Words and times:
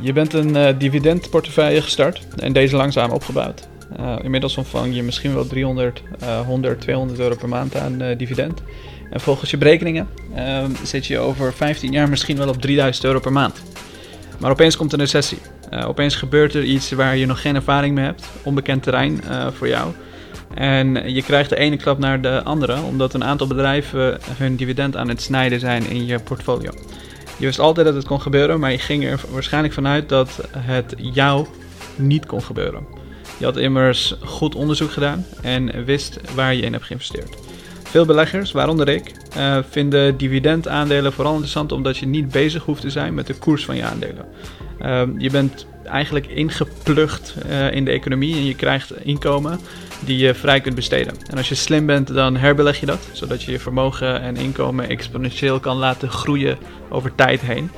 Je 0.00 0.12
bent 0.12 0.32
een 0.32 0.56
uh, 0.56 0.68
dividendportefeuille 0.78 1.82
gestart 1.82 2.26
en 2.36 2.52
deze 2.52 2.76
langzaam 2.76 3.10
opgebouwd. 3.10 3.68
Uh, 4.00 4.16
inmiddels 4.22 4.56
ontvang 4.56 4.94
je 4.94 5.02
misschien 5.02 5.34
wel 5.34 5.46
300, 5.46 6.02
uh, 6.22 6.40
100, 6.40 6.80
200 6.80 7.18
euro 7.18 7.34
per 7.34 7.48
maand 7.48 7.76
aan 7.76 8.02
uh, 8.02 8.18
dividend. 8.18 8.62
En 9.10 9.20
volgens 9.20 9.50
je 9.50 9.56
berekeningen 9.56 10.08
zit 10.82 11.06
je 11.06 11.18
over 11.18 11.52
15 11.52 11.92
jaar 11.92 12.08
misschien 12.08 12.36
wel 12.36 12.48
op 12.48 12.60
3000 12.60 13.04
euro 13.04 13.20
per 13.20 13.32
maand. 13.32 13.62
Maar 14.38 14.50
opeens 14.50 14.76
komt 14.76 14.92
een 14.92 14.98
recessie. 14.98 15.38
opeens 15.86 16.14
gebeurt 16.14 16.54
er 16.54 16.64
iets 16.64 16.90
waar 16.90 17.16
je 17.16 17.26
nog 17.26 17.40
geen 17.40 17.54
ervaring 17.54 17.94
mee 17.94 18.04
hebt, 18.04 18.28
onbekend 18.42 18.82
terrein 18.82 19.20
voor 19.52 19.68
jou. 19.68 19.92
En 20.54 21.14
je 21.14 21.22
krijgt 21.22 21.50
de 21.50 21.56
ene 21.56 21.76
klap 21.76 21.98
naar 21.98 22.20
de 22.20 22.42
andere, 22.42 22.82
omdat 22.82 23.14
een 23.14 23.24
aantal 23.24 23.46
bedrijven 23.46 24.18
hun 24.36 24.56
dividend 24.56 24.96
aan 24.96 25.08
het 25.08 25.22
snijden 25.22 25.60
zijn 25.60 25.90
in 25.90 26.06
je 26.06 26.18
portfolio. 26.18 26.70
Je 27.38 27.44
wist 27.44 27.58
altijd 27.58 27.86
dat 27.86 27.94
het 27.94 28.06
kon 28.06 28.20
gebeuren, 28.20 28.60
maar 28.60 28.72
je 28.72 28.78
ging 28.78 29.04
er 29.04 29.20
waarschijnlijk 29.30 29.74
vanuit 29.74 30.08
dat 30.08 30.48
het 30.58 30.94
jou 30.96 31.46
niet 31.96 32.26
kon 32.26 32.42
gebeuren. 32.42 32.86
Je 33.38 33.44
had 33.44 33.56
immers 33.56 34.14
goed 34.24 34.54
onderzoek 34.54 34.90
gedaan 34.90 35.26
en 35.42 35.84
wist 35.84 36.20
waar 36.34 36.54
je 36.54 36.62
in 36.62 36.72
hebt 36.72 36.84
geïnvesteerd. 36.84 37.36
Veel 37.82 38.04
beleggers, 38.04 38.52
waaronder 38.52 38.88
ik, 38.88 39.12
uh, 39.36 39.58
vinden 39.70 40.16
dividendaandelen 40.16 41.12
vooral 41.12 41.32
interessant 41.32 41.72
omdat 41.72 41.96
je 41.96 42.06
niet 42.06 42.28
bezig 42.28 42.62
hoeft 42.62 42.80
te 42.80 42.90
zijn 42.90 43.14
met 43.14 43.26
de 43.26 43.34
koers 43.34 43.64
van 43.64 43.76
je 43.76 43.82
aandelen. 43.82 44.26
Uh, 44.82 45.02
je 45.18 45.30
bent 45.30 45.66
eigenlijk 45.84 46.26
ingeplucht 46.26 47.34
uh, 47.48 47.72
in 47.72 47.84
de 47.84 47.90
economie 47.90 48.34
en 48.34 48.44
je 48.44 48.54
krijgt 48.54 49.04
inkomen 49.04 49.60
die 50.00 50.18
je 50.18 50.34
vrij 50.34 50.60
kunt 50.60 50.74
besteden. 50.74 51.14
En 51.30 51.36
als 51.36 51.48
je 51.48 51.54
slim 51.54 51.86
bent, 51.86 52.14
dan 52.14 52.36
herbeleg 52.36 52.80
je 52.80 52.86
dat, 52.86 53.08
zodat 53.12 53.42
je 53.42 53.52
je 53.52 53.58
vermogen 53.58 54.20
en 54.20 54.36
inkomen 54.36 54.88
exponentieel 54.88 55.60
kan 55.60 55.76
laten 55.76 56.10
groeien 56.10 56.58
over 56.88 57.14
tijd 57.14 57.40
heen. 57.40 57.70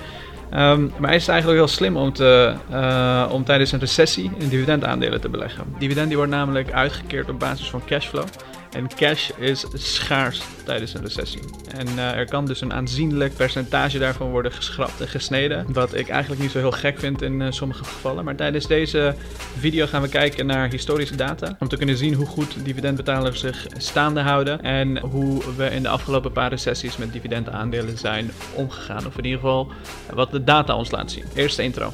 Um, 0.54 0.92
maar 0.98 1.14
is 1.14 1.28
eigenlijk 1.28 1.58
heel 1.58 1.68
slim 1.68 1.96
om, 1.96 2.12
te, 2.12 2.54
uh, 2.70 3.28
om 3.30 3.44
tijdens 3.44 3.72
een 3.72 3.78
recessie 3.78 4.30
in 4.38 4.48
dividendaandelen 4.48 5.20
te 5.20 5.28
beleggen. 5.28 5.64
Dividend 5.78 6.08
die 6.08 6.16
wordt 6.16 6.32
namelijk 6.32 6.72
uitgekeerd 6.72 7.28
op 7.28 7.38
basis 7.38 7.70
van 7.70 7.82
cashflow. 7.86 8.24
En 8.70 8.88
cash 8.96 9.30
is 9.38 9.66
schaars 9.72 10.42
tijdens 10.64 10.94
een 10.94 11.02
recessie. 11.02 11.40
En 11.76 11.86
uh, 11.88 12.12
er 12.12 12.28
kan 12.28 12.46
dus 12.46 12.60
een 12.60 12.72
aanzienlijk 12.72 13.36
percentage 13.36 13.98
daarvan 13.98 14.30
worden 14.30 14.52
geschrapt 14.52 15.00
en 15.00 15.08
gesneden. 15.08 15.66
Wat 15.72 15.94
ik 15.94 16.08
eigenlijk 16.08 16.42
niet 16.42 16.50
zo 16.50 16.58
heel 16.58 16.70
gek 16.70 16.98
vind 16.98 17.22
in 17.22 17.40
uh, 17.40 17.50
sommige 17.50 17.84
gevallen. 17.84 18.24
Maar 18.24 18.36
tijdens 18.36 18.66
deze 18.66 19.14
video 19.58 19.86
gaan 19.86 20.02
we 20.02 20.08
kijken 20.08 20.46
naar 20.46 20.70
historische 20.70 21.16
data. 21.16 21.56
Om 21.58 21.68
te 21.68 21.76
kunnen 21.76 21.96
zien 21.96 22.14
hoe 22.14 22.26
goed 22.26 22.64
dividendbetalers 22.64 23.40
zich 23.40 23.66
staande 23.76 24.20
houden. 24.20 24.62
En 24.62 24.98
hoe 24.98 25.42
we 25.56 25.66
in 25.66 25.82
de 25.82 25.88
afgelopen 25.88 26.32
paar 26.32 26.50
recessies 26.50 26.96
met 26.96 27.12
dividendaandelen 27.12 27.98
zijn 27.98 28.30
omgegaan. 28.54 29.06
Of 29.06 29.18
in 29.18 29.24
ieder 29.24 29.40
geval 29.40 29.72
wat 30.14 30.30
de 30.30 30.44
data 30.44 30.76
ons 30.76 30.90
laat 30.90 31.10
zien. 31.10 31.24
Eerste 31.34 31.62
intro. 31.62 31.92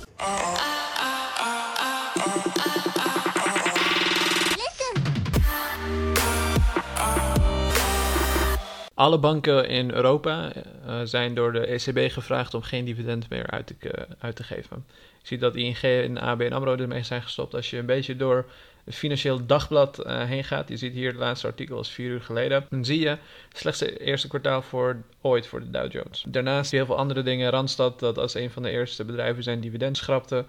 Alle 8.95 9.19
banken 9.19 9.69
in 9.69 9.91
Europa 9.91 10.53
uh, 10.87 11.01
zijn 11.05 11.35
door 11.35 11.53
de 11.53 11.67
ECB 11.67 12.13
gevraagd 12.13 12.55
om 12.55 12.63
geen 12.63 12.85
dividend 12.85 13.29
meer 13.29 13.47
uit 13.47 13.67
te, 13.67 13.75
uh, 13.83 14.05
uit 14.19 14.37
te 14.37 14.43
geven. 14.43 14.85
Je 15.21 15.27
ziet 15.27 15.41
dat 15.41 15.57
ING 15.57 15.79
en 15.79 16.19
ABN 16.19 16.53
AMRO 16.53 16.77
ermee 16.77 17.03
zijn 17.03 17.23
gestopt. 17.23 17.55
Als 17.55 17.71
je 17.71 17.79
een 17.79 17.87
beetje 17.87 18.17
door 18.17 18.47
het 18.85 18.95
Financieel 18.95 19.47
Dagblad 19.47 20.07
uh, 20.07 20.23
heen 20.23 20.45
gaat, 20.45 20.69
je 20.69 20.77
ziet 20.77 20.93
hier 20.93 21.09
het 21.09 21.19
laatste 21.19 21.47
artikel 21.47 21.81
is 21.81 21.89
vier 21.89 22.11
uur 22.11 22.21
geleden, 22.21 22.67
dan 22.71 22.85
zie 22.85 23.01
je 23.01 23.19
slechts 23.53 23.81
het 23.81 23.99
eerste 23.99 24.29
kwartaal 24.29 24.63
voor 24.63 25.03
ooit 25.21 25.47
voor 25.47 25.61
de 25.61 25.71
Dow 25.71 25.93
Jones. 25.93 26.25
Daarnaast 26.29 26.71
heel 26.71 26.87
veel 26.87 26.97
andere 26.97 27.23
dingen. 27.23 27.51
Randstad, 27.51 28.01
dat 28.01 28.19
als 28.19 28.35
een 28.35 28.51
van 28.51 28.63
de 28.63 28.71
eerste 28.71 29.05
bedrijven 29.05 29.43
zijn 29.43 29.61
dividend 29.61 29.97
schrapte. 29.97 30.45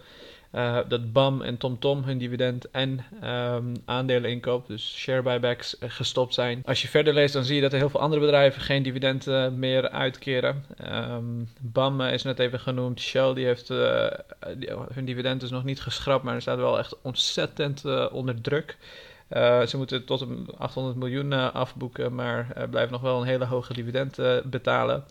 Uh, 0.55 0.77
dat 0.87 1.11
BAM 1.11 1.41
en 1.41 1.57
TomTom 1.57 2.03
hun 2.03 2.17
dividend 2.17 2.71
en 2.71 3.05
um, 3.23 3.73
aandelen 3.85 4.29
inkoop, 4.29 4.67
dus 4.67 4.95
share 4.97 5.21
buybacks, 5.21 5.75
uh, 5.79 5.89
gestopt 5.89 6.33
zijn. 6.33 6.61
Als 6.65 6.81
je 6.81 6.87
verder 6.87 7.13
leest, 7.13 7.33
dan 7.33 7.43
zie 7.43 7.55
je 7.55 7.61
dat 7.61 7.71
er 7.71 7.77
heel 7.77 7.89
veel 7.89 7.99
andere 7.99 8.21
bedrijven 8.21 8.61
geen 8.61 8.83
dividend 8.83 9.27
uh, 9.27 9.49
meer 9.49 9.89
uitkeren. 9.89 10.65
Um, 10.91 11.49
BAM 11.59 12.01
is 12.01 12.23
net 12.23 12.39
even 12.39 12.59
genoemd. 12.59 12.99
Shell 12.99 13.33
die 13.33 13.45
heeft 13.45 13.67
die, 14.57 14.69
hun 14.93 15.05
dividend 15.05 15.43
is 15.43 15.49
nog 15.49 15.63
niet 15.63 15.81
geschrapt, 15.81 16.23
maar 16.23 16.35
er 16.35 16.41
staat 16.41 16.57
wel 16.57 16.79
echt 16.79 17.01
ontzettend 17.01 17.85
onder 18.11 18.41
druk. 18.41 18.77
ze 19.65 19.73
moeten 19.73 20.05
tot 20.05 20.25
800 20.57 20.95
miljoen 20.97 21.53
afboeken, 21.53 22.15
maar 22.15 22.67
blijven 22.69 22.91
nog 22.91 23.01
wel 23.01 23.21
een 23.21 23.27
hele 23.27 23.45
hoge 23.45 23.73
dividend 23.73 24.17
betalen. 24.43 25.03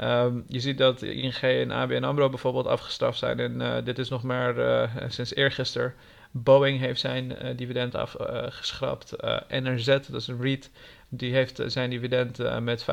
Um, 0.00 0.44
je 0.48 0.60
ziet 0.60 0.78
dat 0.78 1.02
ING 1.02 1.34
en 1.34 1.70
ABN 1.70 2.04
AMRO 2.04 2.28
bijvoorbeeld 2.28 2.66
afgestraft 2.66 3.18
zijn. 3.18 3.40
En 3.40 3.60
uh, 3.60 3.74
dit 3.84 3.98
is 3.98 4.08
nog 4.08 4.22
maar 4.22 4.58
uh, 4.58 4.90
sinds 5.08 5.34
eergisteren. 5.34 5.94
Boeing 6.30 6.80
heeft 6.80 7.00
zijn 7.00 7.30
uh, 7.30 7.56
dividend 7.56 7.94
afgeschrapt. 7.94 9.16
NRZ, 9.48 9.86
dat 9.86 10.14
is 10.14 10.26
een 10.26 10.40
REIT, 10.40 10.70
die 11.08 11.32
heeft 11.32 11.62
zijn 11.66 11.90
dividend 11.90 12.60
met 12.60 12.82
95% 12.82 12.86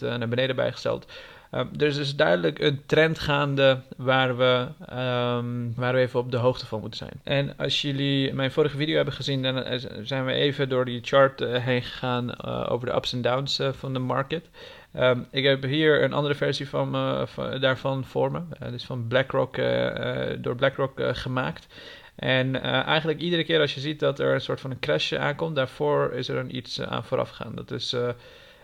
naar 0.00 0.28
beneden 0.28 0.56
bijgesteld. 0.56 1.12
Um, 1.52 1.70
er 1.76 1.86
is 1.86 1.96
dus 1.96 2.16
duidelijk 2.16 2.58
een 2.58 2.82
trend 2.86 3.18
gaande 3.18 3.80
waar 3.96 4.36
we, 4.36 4.66
um, 4.92 5.72
waar 5.76 5.94
we 5.94 6.00
even 6.00 6.20
op 6.20 6.30
de 6.30 6.36
hoogte 6.36 6.66
van 6.66 6.80
moeten 6.80 6.98
zijn. 6.98 7.20
En 7.22 7.56
als 7.56 7.82
jullie 7.82 8.34
mijn 8.34 8.50
vorige 8.50 8.76
video 8.76 8.96
hebben 8.96 9.14
gezien, 9.14 9.42
dan 9.42 9.64
zijn 10.02 10.24
we 10.24 10.32
even 10.32 10.68
door 10.68 10.84
die 10.84 11.00
chart 11.02 11.40
heen 11.40 11.82
gegaan 11.82 12.42
over 12.68 12.86
de 12.86 12.94
ups 12.94 13.12
en 13.12 13.22
downs 13.22 13.60
van 13.72 13.92
de 13.92 13.98
market. 13.98 14.48
Um, 14.96 15.26
ik 15.30 15.44
heb 15.44 15.62
hier 15.62 16.02
een 16.02 16.12
andere 16.12 16.34
versie 16.34 16.68
van, 16.68 16.94
uh, 16.94 17.26
van 17.26 17.60
daarvan 17.60 18.04
voor 18.04 18.30
me. 18.30 18.40
Uh, 18.62 18.70
dus 18.70 18.84
van 18.84 19.06
BlackRock, 19.08 19.56
uh, 19.56 20.26
door 20.38 20.54
BlackRock 20.54 21.00
gemaakt. 21.12 21.66
En 22.14 22.62
eigenlijk 22.62 23.20
iedere 23.20 23.44
keer 23.44 23.60
als 23.60 23.74
je 23.74 23.80
ziet 23.80 24.00
dat 24.00 24.18
er 24.18 24.34
een 24.34 24.40
soort 24.40 24.60
van 24.60 24.70
een 24.70 24.78
crash 24.78 25.12
aankomt, 25.12 25.56
daarvoor 25.56 26.12
is 26.12 26.28
er 26.28 26.36
een 26.36 26.56
iets 26.56 26.80
aan 26.80 27.04
vooraf 27.04 27.30
gegaan. 27.30 27.54
Dat 27.54 27.70
is 27.70 27.96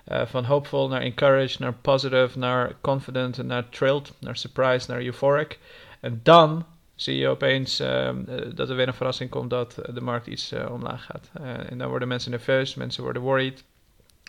van 0.04 0.44
hopeful 0.44 0.88
naar 0.88 1.00
encouraged, 1.00 1.58
naar 1.58 1.72
positive, 1.72 2.38
naar 2.38 2.72
confident, 2.80 3.42
naar 3.42 3.68
thrilled, 3.68 4.12
naar 4.18 4.36
surprised, 4.36 4.88
naar 4.88 5.02
euphoric. 5.02 5.58
En 6.00 6.20
dan 6.22 6.66
zie 6.94 7.16
je 7.16 7.28
opeens 7.28 7.80
ehm, 7.80 8.24
dat 8.54 8.68
er 8.68 8.76
weer 8.76 8.88
een 8.88 8.94
verrassing 8.94 9.30
komt 9.30 9.50
dat 9.50 9.78
de 9.92 10.00
markt 10.00 10.26
iets 10.26 10.52
omlaag 10.70 11.04
gaat. 11.04 11.30
en 11.68 11.78
dan 11.78 11.88
worden 11.88 12.08
mensen 12.08 12.30
nerveus, 12.30 12.74
mensen 12.74 13.02
worden 13.02 13.22
worried. 13.22 13.64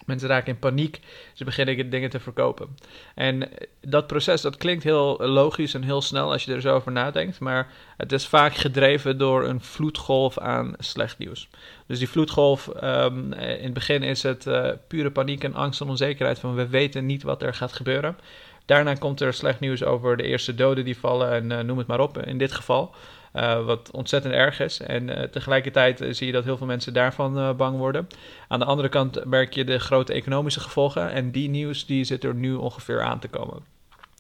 Mensen 0.06 0.30
raken 0.30 0.54
in 0.54 0.60
paniek. 0.60 1.00
Ze 1.34 1.44
beginnen 1.44 1.90
dingen 1.90 2.10
te 2.10 2.20
verkopen. 2.20 2.78
En 3.16 3.50
dat 3.82 4.08
proces, 4.08 4.42
dat 4.42 4.58
klinkt 4.58 4.84
heel 4.84 5.18
logisch 5.20 5.74
en 5.74 5.84
heel 5.84 6.02
snel 6.02 6.32
als 6.32 6.46
je 6.46 6.54
er 6.54 6.62
zo 6.62 6.76
over 6.76 6.92
nadenkt. 6.92 7.40
Maar 7.40 7.72
het 7.98 8.12
is 8.12 8.28
vaak 8.28 8.56
gedreven 8.56 9.18
door 9.18 9.48
een 9.48 9.62
vloedgolf 9.62 10.38
aan 10.38 10.74
slecht 10.78 11.18
nieuws. 11.18 11.48
Dus 11.86 12.00
die 12.00 12.10
vloedgolf, 12.10 12.70
um, 12.84 13.34
in 13.34 13.64
het 13.64 13.74
begin 13.74 14.04
is 14.04 14.24
het 14.24 14.46
uh, 14.46 14.70
pure 14.88 15.12
paniek 15.12 15.44
en 15.44 15.54
angst 15.54 15.82
en 15.82 15.90
onzekerheid 15.90 16.40
van 16.40 16.56
we 16.56 16.68
weten 16.68 17.06
niet 17.06 17.24
wat 17.24 17.42
er 17.42 17.54
gaat 17.54 17.74
gebeuren. 17.74 18.18
Daarna 18.66 18.94
komt 18.94 19.22
er 19.22 19.34
slecht 19.34 19.60
nieuws 19.60 19.84
over 19.84 20.18
de 20.18 20.24
eerste 20.24 20.56
doden 20.56 20.86
die 20.86 20.98
vallen 20.98 21.52
en 21.52 21.66
noem 21.66 21.78
het 21.78 21.88
maar 21.88 22.00
op 22.00 22.18
in 22.18 22.38
dit 22.38 22.52
geval. 22.52 22.96
Uh, 23.38 23.66
wat 23.66 23.92
ontzettend 23.92 24.34
erg 24.34 24.60
is. 24.60 24.80
En 24.80 25.10
uh, 25.10 25.24
tegelijkertijd 25.24 26.02
uh, 26.02 26.14
zie 26.14 26.28
je 26.28 26.34
dat 26.34 26.44
heel 26.44 26.58
veel 26.58 26.68
mensen 26.68 26.94
daarvan 26.94 27.56
bang 27.58 27.78
worden. 27.78 28.08
Aan 28.48 28.60
de 28.60 28.66
andere 28.66 28.90
kant 28.90 29.26
merk 29.26 29.54
je 29.54 29.64
de 29.64 29.80
grote 29.80 30.14
economische 30.14 30.60
gevolgen. 30.60 31.12
En 31.12 31.32
die 31.32 31.50
nieuws 31.50 31.86
die 31.86 32.04
zit 32.04 32.24
er 32.24 32.36
nu 32.36 32.54
ongeveer 32.54 33.02
aan 33.02 33.20
te 33.20 33.28
komen. 33.28 33.64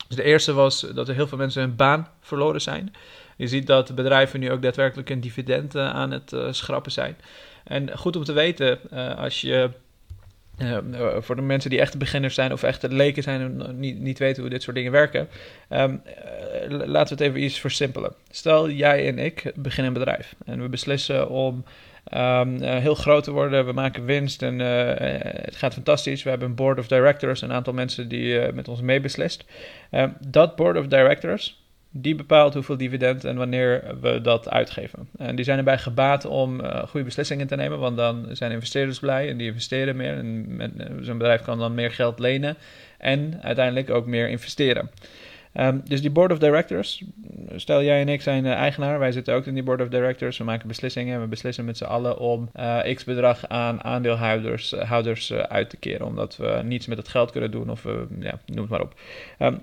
Dus 0.08 0.16
de 0.16 0.24
eerste 0.24 0.54
was 0.54 0.80
dat 0.80 1.08
er 1.08 1.16
heel 1.16 1.28
veel 1.28 1.38
mensen 1.38 1.62
hun 1.62 1.76
baan 1.76 2.08
verloren 2.22 2.62
zijn. 2.62 2.94
Je 3.36 3.48
ziet 3.48 3.68
dat 3.68 3.96
bedrijven 3.96 4.40
nu 4.40 4.52
ook 4.52 4.62
daadwerkelijk 4.62 5.10
een 5.10 5.22
dividend 5.22 5.76
aan 5.76 6.12
het 6.12 6.36
schrappen 6.50 6.92
zijn. 6.92 7.18
En 7.64 7.98
goed 7.98 8.16
om 8.16 8.24
te 8.24 8.34
weten, 8.34 8.80
als 9.18 9.42
je 9.42 9.70
uh, 10.58 10.78
voor 11.20 11.36
de 11.36 11.42
mensen 11.42 11.70
die 11.70 11.80
echte 11.80 11.98
beginners 11.98 12.36
zijn 12.36 12.52
of 12.52 12.64
echte 12.64 12.90
leken 12.90 13.24
zijn 13.24 13.42
en 13.42 13.80
niet, 13.80 14.00
niet 14.00 14.20
weten 14.20 14.42
hoe 14.42 14.52
dit 14.52 14.64
soort 14.64 14.76
dingen 14.76 14.92
werken, 14.92 15.28
um, 15.70 16.02
laten 16.70 17.18
we 17.18 17.24
het 17.24 17.32
even 17.32 17.44
iets 17.44 17.60
versimpelen. 17.60 18.14
Stel, 18.30 18.70
jij 18.70 19.08
en 19.08 19.20
ik 19.20 19.52
beginnen 19.56 19.94
een 19.94 20.00
bedrijf 20.00 20.36
en 20.46 20.62
we 20.62 20.70
beslissen 20.70 21.30
om 21.30 21.64
uh, 22.14 22.42
heel 22.60 22.96
groot 22.96 23.24
te 23.24 23.32
worden, 23.32 23.66
we 23.66 23.72
maken 23.72 24.06
winst 24.06 24.42
en 24.42 24.60
het 24.60 25.56
gaat 25.56 25.74
fantastisch. 25.74 26.24
We 26.24 26.30
hebben 26.30 26.48
een 26.48 26.56
board 26.56 26.80
of 26.80 26.88
directors, 26.88 27.42
een 27.42 27.54
aantal 27.54 27.74
mensen 27.74 28.08
die 28.08 28.52
met 28.52 28.68
ons 28.68 28.82
meebeslist. 28.82 29.46
Um, 29.92 30.16
dat 30.28 30.56
board 30.56 30.78
of 30.78 30.88
directors, 30.88 31.67
die 31.92 32.16
bepaalt 32.16 32.54
hoeveel 32.54 32.78
dividend 32.78 33.24
en 33.24 33.36
wanneer 33.36 33.84
we 34.02 34.22
dat 34.22 34.50
uitgeven. 34.50 35.10
En 35.18 35.36
die 35.36 35.46
zijn 35.46 35.58
erbij 35.58 35.78
gebaat 35.78 36.26
om 36.26 36.60
uh, 36.60 36.84
goede 36.84 37.06
beslissingen 37.06 37.48
te 37.48 37.56
nemen, 37.56 37.80
want 37.80 37.98
dan 37.98 38.28
zijn 38.32 38.52
investeerders 38.52 39.00
blij 39.00 39.30
en 39.30 39.38
die 39.38 39.48
investeren 39.48 39.96
meer. 39.96 40.18
En 40.18 40.78
eh, 40.78 40.86
zo'n 41.02 41.18
bedrijf 41.18 41.42
kan 41.42 41.58
dan 41.58 41.74
meer 41.74 41.92
geld 41.92 42.20
lenen 42.20 42.58
en 42.98 43.40
uiteindelijk 43.42 43.90
ook 43.90 44.06
meer 44.06 44.30
investeren. 44.30 44.90
Um, 45.54 45.82
dus 45.86 46.02
die 46.02 46.10
board 46.10 46.32
of 46.32 46.38
directors, 46.38 47.04
stel 47.56 47.84
jij 47.84 48.02
en 48.02 48.10
ik 48.10 48.22
zijn 48.22 48.46
eigenaar, 48.46 49.00
wij 49.00 49.12
zitten 49.12 49.34
ook 49.34 49.46
in 49.46 49.54
die 49.54 49.64
board 49.64 49.82
of 49.82 49.88
directors, 49.88 50.38
we 50.38 50.44
maken 50.44 50.68
beslissingen 50.68 51.16
en 51.16 51.22
we 51.22 51.28
beslissen 51.28 51.66
met 51.66 51.78
z'n 51.78 51.84
allen 51.84 52.18
om 52.20 52.50
uh, 52.56 52.94
x 52.94 53.04
bedrag 53.04 53.48
aan 53.48 53.84
aandeelhouders 53.84 54.72
houders, 54.72 55.34
uit 55.34 55.70
te 55.70 55.78
keren, 55.78 56.06
omdat 56.06 56.38
we 56.38 56.62
niets 56.64 56.88
met 56.88 56.98
het 56.98 57.08
geld 57.08 57.32
kunnen 57.32 57.52
doen 57.52 57.70
of 57.70 57.84
ja, 58.20 58.40
noem 58.46 58.62
het 58.62 58.70
maar 58.70 58.82
op. 58.82 59.00
Um, 59.40 59.62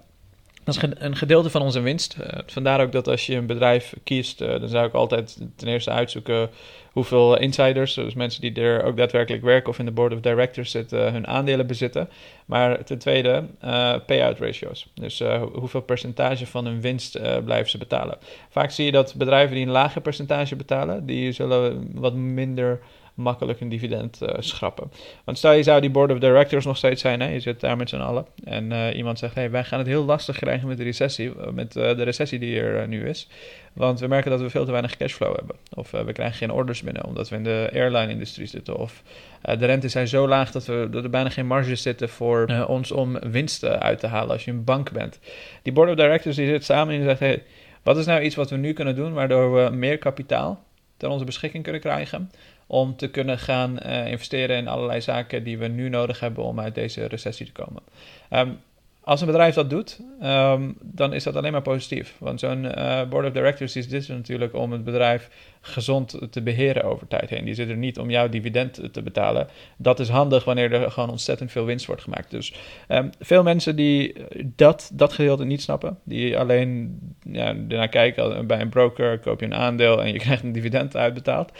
Dat 0.64 0.76
is 0.76 0.82
een 0.98 1.16
gedeelte 1.16 1.50
van 1.50 1.62
onze 1.62 1.80
winst. 1.80 2.16
Uh, 2.20 2.26
vandaar 2.46 2.80
ook 2.80 2.92
dat 2.92 3.08
als 3.08 3.26
je 3.26 3.34
een 3.34 3.46
bedrijf 3.46 3.94
kiest, 4.04 4.40
uh, 4.40 4.48
dan 4.48 4.68
zou 4.68 4.86
ik 4.86 4.92
altijd 4.92 5.38
ten 5.56 5.68
eerste 5.68 5.90
uitzoeken 5.90 6.50
hoeveel 6.92 7.38
insiders, 7.38 7.94
dus 7.94 8.14
mensen 8.14 8.40
die 8.40 8.54
er 8.54 8.84
ook 8.84 8.96
daadwerkelijk 8.96 9.42
werken 9.42 9.70
of 9.70 9.78
in 9.78 9.84
de 9.84 9.90
board 9.90 10.12
of 10.12 10.20
directors 10.20 10.70
zitten, 10.70 11.12
hun 11.12 11.26
aandelen 11.26 11.66
bezitten. 11.66 12.08
Maar 12.46 12.84
ten 12.84 12.98
tweede, 12.98 13.44
uh, 13.64 13.94
payout 14.06 14.38
ratios. 14.38 14.88
Dus 14.94 15.22
hoeveel 15.52 15.80
percentage 15.82 16.46
van 16.46 16.66
hun 16.66 16.80
winst 16.80 17.18
blijven 17.44 17.70
ze 17.70 17.78
betalen. 17.78 18.18
Vaak 18.48 18.70
zie 18.70 18.84
je 18.84 18.92
dat 18.92 19.14
bedrijven 19.14 19.54
die 19.54 19.64
een 19.64 19.70
lager 19.70 20.00
percentage 20.00 20.56
betalen, 20.56 21.06
die 21.06 21.32
zullen 21.32 21.90
wat 21.94 22.14
minder 22.14 22.80
makkelijk 23.14 23.60
een 23.60 23.68
dividend 23.68 24.18
uh, 24.22 24.28
schrappen. 24.38 24.90
Want 25.24 25.38
stel 25.38 25.52
je 25.52 25.62
zou 25.62 25.80
die 25.80 25.90
board 25.90 26.12
of 26.12 26.18
directors 26.18 26.64
nog 26.64 26.76
steeds 26.76 27.00
zijn, 27.00 27.20
hè, 27.20 27.28
je 27.28 27.40
zit 27.40 27.60
daar 27.60 27.76
met 27.76 27.88
z'n 27.88 27.96
allen 27.96 28.26
en 28.44 28.70
uh, 28.70 28.96
iemand 28.96 29.18
zegt, 29.18 29.34
hey, 29.34 29.50
wij 29.50 29.64
gaan 29.64 29.78
het 29.78 29.88
heel 29.88 30.04
lastig 30.04 30.36
krijgen 30.36 30.68
met 30.68 30.76
de 30.76 30.82
recessie, 30.82 31.34
eh, 31.38 31.52
met 31.52 31.72
de 31.72 32.02
recessie 32.02 32.38
die 32.38 32.60
er 32.60 32.88
nu 32.88 33.08
is, 33.08 33.28
want 33.72 34.00
we 34.00 34.06
merken 34.06 34.30
dat 34.30 34.40
we 34.40 34.50
veel 34.50 34.64
te 34.64 34.70
weinig 34.70 34.96
cashflow 34.96 35.36
hebben. 35.36 35.56
Of 35.74 35.90
we 35.90 36.12
krijgen 36.12 36.36
geen 36.36 36.50
orders 36.50 36.82
binnen, 36.82 37.04
omdat 37.04 37.28
we 37.28 37.36
in 37.36 37.44
de 37.44 37.70
airline-industrie 37.72 38.46
zitten. 38.46 38.76
Of 38.76 39.02
de 39.42 39.66
rentes 39.66 39.92
zijn 39.92 40.08
zo 40.08 40.28
laag 40.28 40.50
dat, 40.50 40.66
we, 40.66 40.88
dat 40.90 41.04
er 41.04 41.10
bijna 41.10 41.28
geen 41.28 41.46
marges 41.46 41.82
zitten 41.82 42.08
voor 42.08 42.64
ons 42.68 42.92
om 42.92 43.18
winsten 43.18 43.80
uit 43.80 43.98
te 43.98 44.06
halen 44.06 44.30
als 44.30 44.44
je 44.44 44.50
een 44.50 44.64
bank 44.64 44.92
bent. 44.92 45.18
Die 45.62 45.72
board 45.72 45.90
of 45.90 45.96
directors 45.96 46.36
die 46.36 46.46
zit 46.46 46.64
samen 46.64 46.94
en 46.94 47.04
zegt, 47.04 47.20
hey, 47.20 47.42
wat 47.82 47.96
is 47.96 48.06
nou 48.06 48.22
iets 48.22 48.34
wat 48.34 48.50
we 48.50 48.56
nu 48.56 48.72
kunnen 48.72 48.96
doen 48.96 49.12
waardoor 49.12 49.54
we 49.54 49.70
meer 49.70 49.98
kapitaal 49.98 50.64
ter 50.96 51.08
onze 51.08 51.24
beschikking 51.24 51.62
kunnen 51.62 51.80
krijgen 51.80 52.30
om 52.66 52.96
te 52.96 53.10
kunnen 53.10 53.38
gaan 53.38 53.78
uh, 53.86 54.10
investeren 54.10 54.56
in 54.56 54.68
allerlei 54.68 55.00
zaken 55.00 55.44
die 55.44 55.58
we 55.58 55.66
nu 55.66 55.88
nodig 55.88 56.20
hebben 56.20 56.44
om 56.44 56.60
uit 56.60 56.74
deze 56.74 57.04
recessie 57.04 57.46
te 57.46 57.52
komen. 57.52 57.82
Um, 58.30 58.60
als 59.04 59.20
een 59.20 59.26
bedrijf 59.26 59.54
dat 59.54 59.70
doet, 59.70 60.00
um, 60.22 60.76
dan 60.82 61.12
is 61.12 61.22
dat 61.22 61.36
alleen 61.36 61.52
maar 61.52 61.62
positief. 61.62 62.16
Want 62.18 62.40
zo'n 62.40 62.64
uh, 62.64 63.08
board 63.08 63.26
of 63.26 63.32
directors 63.32 63.76
is 63.76 63.88
dit 63.88 64.08
natuurlijk 64.08 64.54
om 64.54 64.72
het 64.72 64.84
bedrijf 64.84 65.28
gezond 65.60 66.18
te 66.30 66.42
beheren 66.42 66.82
over 66.84 67.06
tijd 67.06 67.30
heen. 67.30 67.44
Die 67.44 67.54
zit 67.54 67.68
er 67.68 67.76
niet 67.76 67.98
om 67.98 68.10
jouw 68.10 68.28
dividend 68.28 68.92
te 68.92 69.02
betalen. 69.02 69.48
Dat 69.76 70.00
is 70.00 70.08
handig 70.08 70.44
wanneer 70.44 70.72
er 70.72 70.90
gewoon 70.90 71.10
ontzettend 71.10 71.50
veel 71.50 71.64
winst 71.64 71.86
wordt 71.86 72.02
gemaakt. 72.02 72.30
Dus 72.30 72.54
um, 72.88 73.10
veel 73.20 73.42
mensen 73.42 73.76
die 73.76 74.14
dat, 74.56 74.90
dat 74.92 75.12
gedeelte 75.12 75.44
niet 75.44 75.62
snappen, 75.62 75.98
die 76.04 76.38
alleen 76.38 76.98
ja, 77.22 77.46
ernaar 77.46 77.88
kijken 77.88 78.46
bij 78.46 78.60
een 78.60 78.68
broker, 78.68 79.18
koop 79.18 79.40
je 79.40 79.46
een 79.46 79.54
aandeel 79.54 80.02
en 80.02 80.12
je 80.12 80.18
krijgt 80.26 80.42
een 80.42 80.52
dividend 80.52 80.96
uitbetaald. 80.96 81.52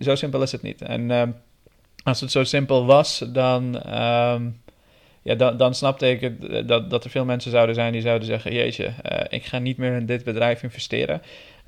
Zo 0.00 0.14
simpel 0.14 0.42
is 0.42 0.52
het 0.52 0.62
niet. 0.62 0.82
En 0.82 1.10
um, 1.10 1.34
als 2.02 2.20
het 2.20 2.30
zo 2.30 2.44
simpel 2.44 2.86
was, 2.86 3.24
dan 3.32 3.82
ja, 5.22 5.34
dan, 5.34 5.56
dan 5.56 5.74
snapte 5.74 6.10
ik 6.10 6.22
eh, 6.22 6.66
dat, 6.66 6.90
dat 6.90 7.04
er 7.04 7.10
veel 7.10 7.24
mensen 7.24 7.50
zouden 7.50 7.74
zijn 7.74 7.92
die 7.92 8.00
zouden 8.00 8.26
zeggen: 8.26 8.52
Jeetje, 8.52 8.84
uh, 8.84 9.20
ik 9.28 9.44
ga 9.44 9.58
niet 9.58 9.76
meer 9.76 9.92
in 9.92 10.06
dit 10.06 10.24
bedrijf 10.24 10.62
investeren, 10.62 11.22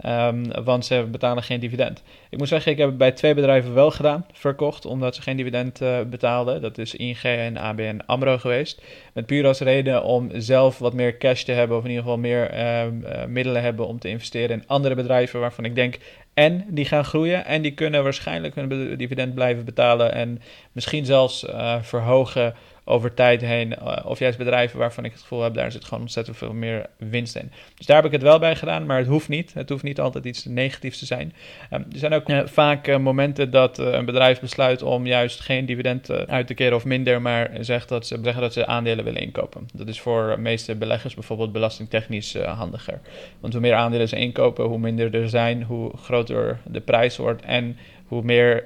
um, 0.06 0.64
want 0.64 0.86
ze 0.86 1.06
betalen 1.10 1.42
geen 1.42 1.60
dividend. 1.60 2.02
Ik 2.30 2.38
moet 2.38 2.48
zeggen, 2.48 2.72
ik 2.72 2.78
heb 2.78 2.88
het 2.88 2.98
bij 2.98 3.12
twee 3.12 3.34
bedrijven 3.34 3.74
wel 3.74 3.90
gedaan, 3.90 4.26
verkocht, 4.32 4.86
omdat 4.86 5.14
ze 5.14 5.22
geen 5.22 5.36
dividend 5.36 5.80
uh, 5.80 6.00
betaalden. 6.00 6.62
Dat 6.62 6.78
is 6.78 6.94
ING 6.94 7.22
en 7.22 7.56
ABN 7.56 8.00
Amro 8.06 8.38
geweest. 8.38 8.82
Met 9.12 9.26
puur 9.26 9.46
als 9.46 9.60
reden 9.60 10.04
om 10.04 10.30
zelf 10.32 10.78
wat 10.78 10.92
meer 10.92 11.18
cash 11.18 11.42
te 11.42 11.52
hebben, 11.52 11.76
of 11.76 11.82
in 11.82 11.90
ieder 11.90 12.04
geval 12.04 12.18
meer 12.18 12.54
uh, 12.54 12.82
middelen 13.28 13.62
hebben 13.62 13.86
om 13.86 13.98
te 13.98 14.08
investeren 14.08 14.60
in 14.60 14.66
andere 14.66 14.94
bedrijven 14.94 15.40
waarvan 15.40 15.64
ik 15.64 15.74
denk. 15.74 15.98
En 16.34 16.64
die 16.68 16.84
gaan 16.84 17.04
groeien 17.04 17.44
en 17.44 17.62
die 17.62 17.74
kunnen 17.74 18.02
waarschijnlijk 18.02 18.54
hun 18.54 18.96
dividend 18.96 19.34
blijven 19.34 19.64
betalen 19.64 20.12
en 20.12 20.42
misschien 20.72 21.04
zelfs 21.04 21.46
verhogen 21.80 22.54
over 22.84 23.14
tijd 23.14 23.40
heen. 23.40 23.72
Uh, 23.82 23.96
of 24.04 24.18
juist 24.18 24.38
bedrijven 24.38 24.78
waarvan 24.78 25.04
ik 25.04 25.12
het 25.12 25.20
gevoel 25.20 25.42
heb, 25.42 25.54
daar 25.54 25.72
zit 25.72 25.84
gewoon 25.84 26.02
ontzettend 26.02 26.36
veel 26.36 26.52
meer 26.52 26.86
winst 26.96 27.36
in. 27.36 27.52
Dus 27.76 27.86
daar 27.86 27.96
heb 27.96 28.04
ik 28.04 28.12
het 28.12 28.22
wel 28.22 28.38
bij 28.38 28.56
gedaan, 28.56 28.86
maar 28.86 28.98
het 28.98 29.06
hoeft 29.06 29.28
niet. 29.28 29.54
Het 29.54 29.68
hoeft 29.68 29.82
niet 29.82 30.00
altijd 30.00 30.24
iets 30.24 30.44
negatiefs 30.44 30.98
te 30.98 31.06
zijn. 31.06 31.32
Um, 31.72 31.86
er 31.92 31.98
zijn 31.98 32.12
ook 32.12 32.28
uh, 32.28 32.40
vaak 32.44 32.88
uh, 32.88 32.96
momenten 32.96 33.50
dat 33.50 33.78
een 33.78 34.04
bedrijf 34.04 34.40
besluit 34.40 34.82
om 34.82 35.06
juist 35.06 35.40
geen 35.40 35.66
dividend 35.66 36.10
uit 36.10 36.46
te 36.46 36.54
keren 36.54 36.76
of 36.76 36.84
minder, 36.84 37.22
maar 37.22 37.50
zegt 37.60 37.88
dat 37.88 38.06
ze, 38.06 38.18
zeggen 38.22 38.42
dat 38.42 38.52
ze 38.52 38.66
aandelen 38.66 39.04
willen 39.04 39.20
inkopen. 39.20 39.68
Dat 39.72 39.88
is 39.88 40.00
voor 40.00 40.32
de 40.34 40.40
meeste 40.40 40.74
beleggers 40.74 41.14
bijvoorbeeld 41.14 41.52
belastingtechnisch 41.52 42.36
handiger. 42.36 43.00
Want 43.40 43.52
hoe 43.52 43.62
meer 43.62 43.74
aandelen 43.74 44.08
ze 44.08 44.16
inkopen, 44.16 44.64
hoe 44.64 44.78
minder 44.78 45.14
er 45.14 45.28
zijn, 45.28 45.62
hoe 45.62 45.96
groter 45.96 46.58
de 46.64 46.80
prijs 46.80 47.16
wordt 47.16 47.42
en 47.42 47.76
uh, 48.22 48.56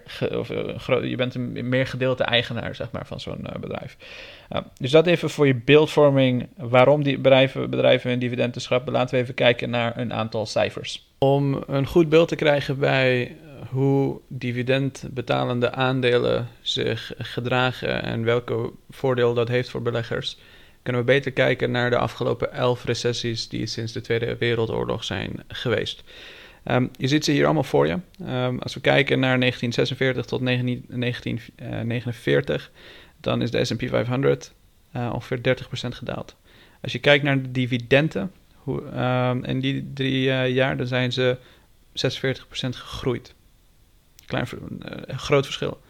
je 1.10 1.16
bent 1.16 1.34
een 1.34 1.68
meer 1.68 1.86
gedeelte 1.86 2.24
eigenaar 2.24 2.74
zeg 2.74 2.90
maar, 2.90 3.06
van 3.06 3.20
zo'n 3.20 3.46
uh, 3.46 3.60
bedrijf. 3.60 3.96
Dus 4.80 4.90
dat 4.90 5.06
even 5.06 5.30
voor 5.30 5.46
je 5.46 5.54
beeldvorming, 5.54 6.48
waarom 6.56 7.02
die 7.02 7.18
bedrijven, 7.18 7.70
bedrijven 7.70 8.10
hun 8.10 8.18
dividenden 8.18 8.60
schrappen. 8.60 8.92
Laten 8.92 9.14
we 9.14 9.22
even 9.22 9.34
kijken 9.34 9.70
naar 9.70 9.96
een 9.96 10.12
aantal 10.12 10.46
cijfers. 10.46 11.06
Om 11.18 11.62
een 11.66 11.86
goed 11.86 12.08
beeld 12.08 12.28
te 12.28 12.36
krijgen 12.36 12.78
bij 12.78 13.36
hoe 13.70 14.20
dividendbetalende 14.28 15.72
aandelen 15.72 16.48
zich 16.60 17.12
gedragen 17.18 18.02
en 18.02 18.24
welke 18.24 18.70
voordeel 18.90 19.34
dat 19.34 19.48
heeft 19.48 19.68
voor 19.70 19.82
beleggers, 19.82 20.38
kunnen 20.82 21.02
we 21.02 21.12
beter 21.12 21.32
kijken 21.32 21.70
naar 21.70 21.90
de 21.90 21.98
afgelopen 21.98 22.52
elf 22.52 22.84
recessies 22.84 23.48
die 23.48 23.66
sinds 23.66 23.92
de 23.92 24.00
Tweede 24.00 24.36
Wereldoorlog 24.36 25.04
zijn 25.04 25.44
geweest. 25.48 26.04
Um, 26.70 26.90
je 26.96 27.08
ziet 27.08 27.24
ze 27.24 27.32
hier 27.32 27.44
allemaal 27.44 27.64
voor 27.64 27.86
je. 27.86 27.98
Um, 28.20 28.58
als 28.58 28.74
we 28.74 28.80
kijken 28.80 29.20
naar 29.20 29.40
1946 29.40 30.24
tot 30.24 30.44
1949, 30.44 32.70
dan 33.20 33.42
is 33.42 33.50
de 33.50 33.64
S&P 33.64 33.88
500 33.88 34.52
uh, 34.96 35.10
ongeveer 35.14 35.38
30% 35.38 35.40
gedaald. 35.88 36.36
Als 36.80 36.92
je 36.92 36.98
kijkt 36.98 37.24
naar 37.24 37.42
de 37.42 37.50
dividenden, 37.50 38.32
hoe, 38.54 38.82
um, 38.82 39.44
in 39.44 39.60
die 39.60 39.90
drie 39.94 40.26
uh, 40.26 40.48
jaar, 40.48 40.76
dan 40.76 40.86
zijn 40.86 41.12
ze 41.12 41.36
46% 41.92 41.94
gegroeid. 42.58 43.34
Klein, 44.26 44.46
groot 45.06 45.44
verschil. 45.44 45.80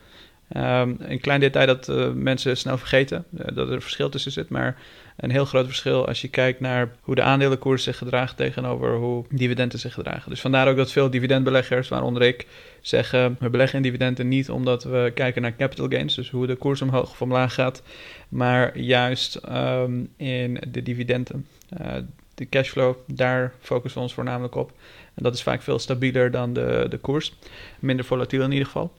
Um, 0.56 0.96
een 0.98 1.20
klein 1.20 1.40
detail 1.40 1.66
dat 1.66 1.88
uh, 1.88 2.10
mensen 2.10 2.56
snel 2.56 2.78
vergeten, 2.78 3.24
uh, 3.38 3.44
dat 3.54 3.68
er 3.68 3.74
een 3.74 3.80
verschil 3.80 4.08
tussen 4.08 4.32
zit, 4.32 4.48
maar 4.48 4.76
een 5.16 5.30
heel 5.30 5.44
groot 5.44 5.66
verschil 5.66 6.06
als 6.06 6.20
je 6.20 6.28
kijkt 6.28 6.60
naar 6.60 6.92
hoe 7.00 7.14
de 7.14 7.22
aandelenkoers 7.22 7.82
zich 7.82 7.98
gedraagt 7.98 8.36
tegenover 8.36 8.94
hoe 8.94 9.24
dividenden 9.30 9.78
zich 9.78 9.94
gedragen. 9.94 10.30
Dus 10.30 10.40
vandaar 10.40 10.68
ook 10.68 10.76
dat 10.76 10.92
veel 10.92 11.10
dividendbeleggers, 11.10 11.88
waaronder 11.88 12.22
ik, 12.22 12.46
zeggen 12.80 13.36
we 13.38 13.50
beleggen 13.50 13.76
in 13.76 13.82
dividenden 13.82 14.28
niet 14.28 14.50
omdat 14.50 14.84
we 14.84 15.12
kijken 15.14 15.42
naar 15.42 15.56
capital 15.56 15.88
gains, 15.88 16.14
dus 16.14 16.30
hoe 16.30 16.46
de 16.46 16.56
koers 16.56 16.82
omhoog 16.82 17.10
of 17.10 17.22
omlaag 17.22 17.54
gaat, 17.54 17.82
maar 18.28 18.78
juist 18.78 19.40
um, 19.48 20.08
in 20.16 20.58
de 20.68 20.82
dividenden. 20.82 21.46
Uh, 21.80 21.92
de 22.34 22.48
cashflow, 22.48 22.94
daar 23.06 23.52
focussen 23.60 24.00
we 24.00 24.06
ons 24.06 24.14
voornamelijk 24.14 24.54
op. 24.54 24.72
En 25.14 25.22
dat 25.22 25.34
is 25.34 25.42
vaak 25.42 25.62
veel 25.62 25.78
stabieler 25.78 26.30
dan 26.30 26.52
de, 26.52 26.86
de 26.88 26.98
koers. 26.98 27.34
Minder 27.78 28.04
volatiel 28.04 28.42
in 28.42 28.50
ieder 28.50 28.66
geval. 28.66 28.92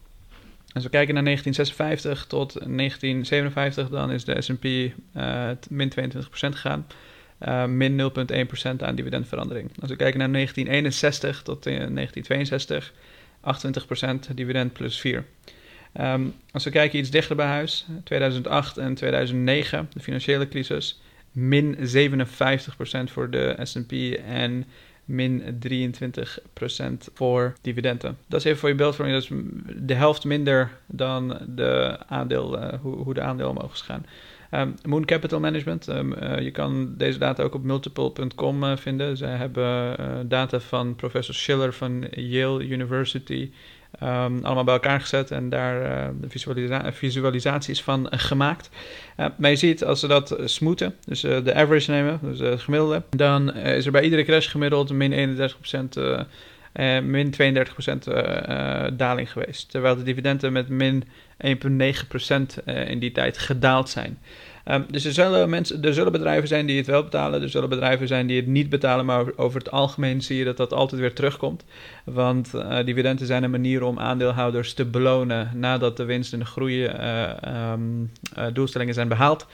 Als 0.73 0.83
we 0.83 0.89
kijken 0.89 1.13
naar 1.13 1.23
1956 1.23 2.25
tot 2.25 2.53
1957, 2.53 3.89
dan 3.89 4.11
is 4.11 4.25
de 4.25 4.41
S&P 4.41 4.65
uh, 4.65 5.49
min 5.69 5.91
22% 5.99 6.19
gegaan. 6.29 6.88
Uh, 7.47 7.65
min 7.65 8.11
0,1% 8.77 8.83
aan 8.83 8.95
dividendverandering. 8.95 9.71
Als 9.79 9.89
we 9.89 9.95
kijken 9.95 10.19
naar 10.19 10.31
1961 10.31 11.41
tot 11.41 11.63
1962, 11.63 12.93
28% 14.31 14.33
dividend 14.35 14.73
plus 14.73 14.99
4. 14.99 15.17
Um, 15.17 15.25
ehm, 15.93 16.21
als 16.51 16.63
we 16.63 16.69
kijken 16.69 16.99
iets 16.99 17.09
dichter 17.09 17.35
bij 17.35 17.45
huis, 17.45 17.85
2008 18.03 18.77
en 18.77 18.93
2009, 18.93 19.89
de 19.93 19.99
financiële 19.99 20.47
crisis, 20.47 21.01
min 21.31 21.75
57% 21.75 23.11
voor 23.11 23.29
de 23.29 23.57
S&P 23.63 23.91
en 24.25 24.65
min 25.09 25.59
23% 25.67 27.13
voor 27.13 27.53
dividenden. 27.61 28.17
Dat 28.27 28.39
is 28.39 28.45
even 28.45 28.59
voor 28.59 28.69
je 28.69 28.75
beeldvorming. 28.75 29.17
Dat 29.17 29.31
is 29.31 29.37
de 29.87 29.93
helft 29.93 30.25
minder 30.25 30.71
dan 30.87 31.37
de 31.47 31.97
aandeel, 32.07 32.57
uh, 32.57 32.73
hoe, 32.81 32.95
hoe, 32.95 33.13
de 33.13 33.21
aandelen 33.21 33.51
omhoog 33.51 33.73
is 33.73 33.81
gegaan. 33.81 34.05
Um, 34.51 34.75
Moon 34.87 35.05
Capital 35.05 35.39
Management. 35.39 35.87
Um, 35.87 36.13
uh, 36.13 36.39
je 36.39 36.51
kan 36.51 36.93
deze 36.97 37.17
data 37.17 37.43
ook 37.43 37.53
op 37.53 37.63
multiple.com 37.63 38.63
uh, 38.63 38.77
vinden. 38.77 39.17
Zij 39.17 39.35
hebben 39.35 39.95
data 40.29 40.59
van 40.59 40.95
professor 40.95 41.35
Schiller 41.35 41.73
van 41.73 42.07
Yale 42.11 42.67
University. 42.67 43.51
Um, 44.03 44.39
allemaal 44.43 44.63
bij 44.63 44.74
elkaar 44.74 45.01
gezet 45.01 45.31
en 45.31 45.50
daar 45.50 45.81
uh, 45.81 46.08
visualisa 46.27 46.93
visualisaties 46.93 47.84
van 47.84 48.00
uh, 48.05 48.19
gemaakt. 48.19 48.69
Uh, 49.17 49.25
maar 49.38 49.50
je 49.50 49.55
ziet, 49.55 49.86
als 49.86 50.01
we 50.01 50.08
dat 50.08 50.36
smoeten, 50.46 50.96
dus 51.05 51.22
de 51.22 51.53
average 51.53 51.91
nemen, 51.91 52.19
dus 52.22 52.39
het 52.39 52.62
gemiddelde, 52.62 53.03
dan 53.10 53.55
is 53.55 53.86
er 53.86 53.91
bij 53.91 54.03
iedere 54.03 54.24
crash 54.24 54.50
gemiddeld 54.50 54.91
min 54.91 55.39
31%, 56.72 56.74
min 57.03 57.34
32% 57.34 58.93
daling 58.93 59.31
geweest. 59.31 59.72
Terwijl 59.72 59.96
de 59.96 60.03
dividenden 60.03 60.53
met 60.53 60.69
min 60.69 61.03
1,9% 61.46 62.63
in 62.88 63.00
die 63.00 63.12
tijd 63.12 63.38
gedaald 63.38 63.89
zijn. 63.89 64.19
Um, 64.71 64.85
dus 64.89 65.05
er 65.05 65.13
zullen, 65.13 65.49
mensen, 65.49 65.83
er 65.83 65.93
zullen 65.93 66.11
bedrijven 66.11 66.47
zijn 66.47 66.65
die 66.65 66.77
het 66.77 66.88
wel 66.88 67.03
betalen, 67.03 67.41
er 67.41 67.49
zullen 67.49 67.69
bedrijven 67.69 68.07
zijn 68.07 68.27
die 68.27 68.38
het 68.38 68.47
niet 68.47 68.69
betalen, 68.69 69.05
maar 69.05 69.25
over 69.35 69.59
het 69.59 69.71
algemeen 69.71 70.21
zie 70.21 70.38
je 70.38 70.43
dat 70.43 70.57
dat 70.57 70.73
altijd 70.73 71.01
weer 71.01 71.13
terugkomt. 71.13 71.63
Want 72.03 72.51
uh, 72.55 72.77
dividenden 72.85 73.27
zijn 73.27 73.43
een 73.43 73.51
manier 73.51 73.83
om 73.83 73.99
aandeelhouders 73.99 74.73
te 74.73 74.85
belonen 74.85 75.51
nadat 75.55 75.97
de 75.97 76.05
winst 76.05 76.33
en 76.33 76.39
de 76.39 76.45
groei 76.45 76.85
uh, 76.85 77.29
um, 77.71 78.11
doelstellingen 78.53 78.93
zijn 78.93 79.07
behaald. 79.07 79.47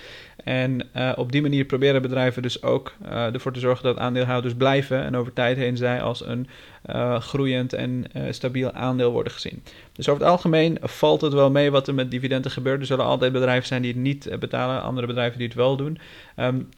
En 0.43 0.81
uh, 0.95 1.11
op 1.15 1.31
die 1.31 1.41
manier 1.41 1.65
proberen 1.65 2.01
bedrijven 2.01 2.41
dus 2.41 2.63
ook 2.63 2.93
uh, 3.05 3.33
ervoor 3.33 3.53
te 3.53 3.59
zorgen 3.59 3.83
dat 3.83 3.97
aandeelhouders 3.97 4.53
blijven 4.53 5.03
en 5.03 5.15
over 5.15 5.33
tijd 5.33 5.57
heen 5.57 5.77
zij 5.77 6.01
als 6.01 6.25
een 6.25 6.47
uh, 6.89 7.19
groeiend 7.19 7.73
en 7.73 8.05
stabiel 8.29 8.71
aandeel 8.71 9.11
worden 9.11 9.33
gezien. 9.33 9.63
Dus 9.93 10.09
over 10.09 10.21
het 10.21 10.31
algemeen 10.31 10.77
valt 10.81 11.21
het 11.21 11.33
wel 11.33 11.51
mee 11.51 11.71
wat 11.71 11.87
er 11.87 11.93
met 11.93 12.11
dividenden 12.11 12.51
gebeurt. 12.51 12.79
Er 12.79 12.85
zullen 12.85 13.05
altijd 13.05 13.31
bedrijven 13.31 13.67
zijn 13.67 13.81
die 13.81 13.91
het 13.91 14.01
niet 14.01 14.39
betalen, 14.39 14.81
andere 14.81 15.07
bedrijven 15.07 15.37
die 15.37 15.47
het 15.47 15.55
wel 15.55 15.77
doen. 15.77 15.97
Um, 16.37 16.69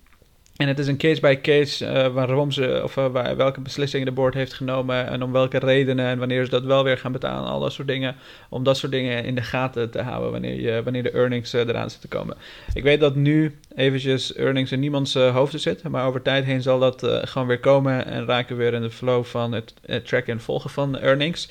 en 0.57 0.67
het 0.67 0.79
is 0.79 0.87
een 0.87 0.97
case 0.97 1.21
by 1.21 1.37
case 1.41 1.85
uh, 1.85 2.07
waarom 2.07 2.51
ze, 2.51 2.81
of 2.83 2.97
uh, 2.97 3.05
waar, 3.07 3.35
welke 3.35 3.61
beslissingen 3.61 4.05
de 4.05 4.11
board 4.11 4.33
heeft 4.33 4.53
genomen 4.53 5.07
en 5.07 5.23
om 5.23 5.31
welke 5.31 5.57
redenen 5.57 6.05
en 6.05 6.19
wanneer 6.19 6.43
ze 6.43 6.49
dat 6.49 6.63
wel 6.63 6.83
weer 6.83 6.97
gaan 6.97 7.11
betalen, 7.11 7.49
al 7.49 7.59
dat 7.59 7.73
soort 7.73 7.87
dingen. 7.87 8.15
Om 8.49 8.63
dat 8.63 8.77
soort 8.77 8.91
dingen 8.91 9.23
in 9.23 9.35
de 9.35 9.41
gaten 9.41 9.91
te 9.91 10.01
houden 10.01 10.31
wanneer, 10.31 10.61
je, 10.61 10.83
wanneer 10.83 11.03
de 11.03 11.11
earnings 11.11 11.53
uh, 11.53 11.61
eraan 11.61 11.89
zitten 11.89 12.09
komen. 12.09 12.37
Ik 12.73 12.83
weet 12.83 12.99
dat 12.99 13.15
nu 13.15 13.59
eventjes 13.75 14.33
earnings 14.33 14.71
in 14.71 14.79
niemands 14.79 15.13
hoofden 15.13 15.59
zitten, 15.59 15.91
maar 15.91 16.05
over 16.05 16.21
tijd 16.21 16.45
heen 16.45 16.61
zal 16.61 16.79
dat 16.79 17.07
gewoon 17.21 17.47
weer 17.47 17.59
komen 17.59 18.05
en 18.05 18.25
raken 18.25 18.57
we 18.57 18.63
weer 18.63 18.73
in 18.73 18.81
de 18.81 18.91
flow 18.91 19.23
van 19.23 19.51
het, 19.51 19.73
het 19.85 20.07
tracken 20.07 20.33
en 20.33 20.41
volgen 20.41 20.69
van 20.69 20.97
earnings. 20.97 21.49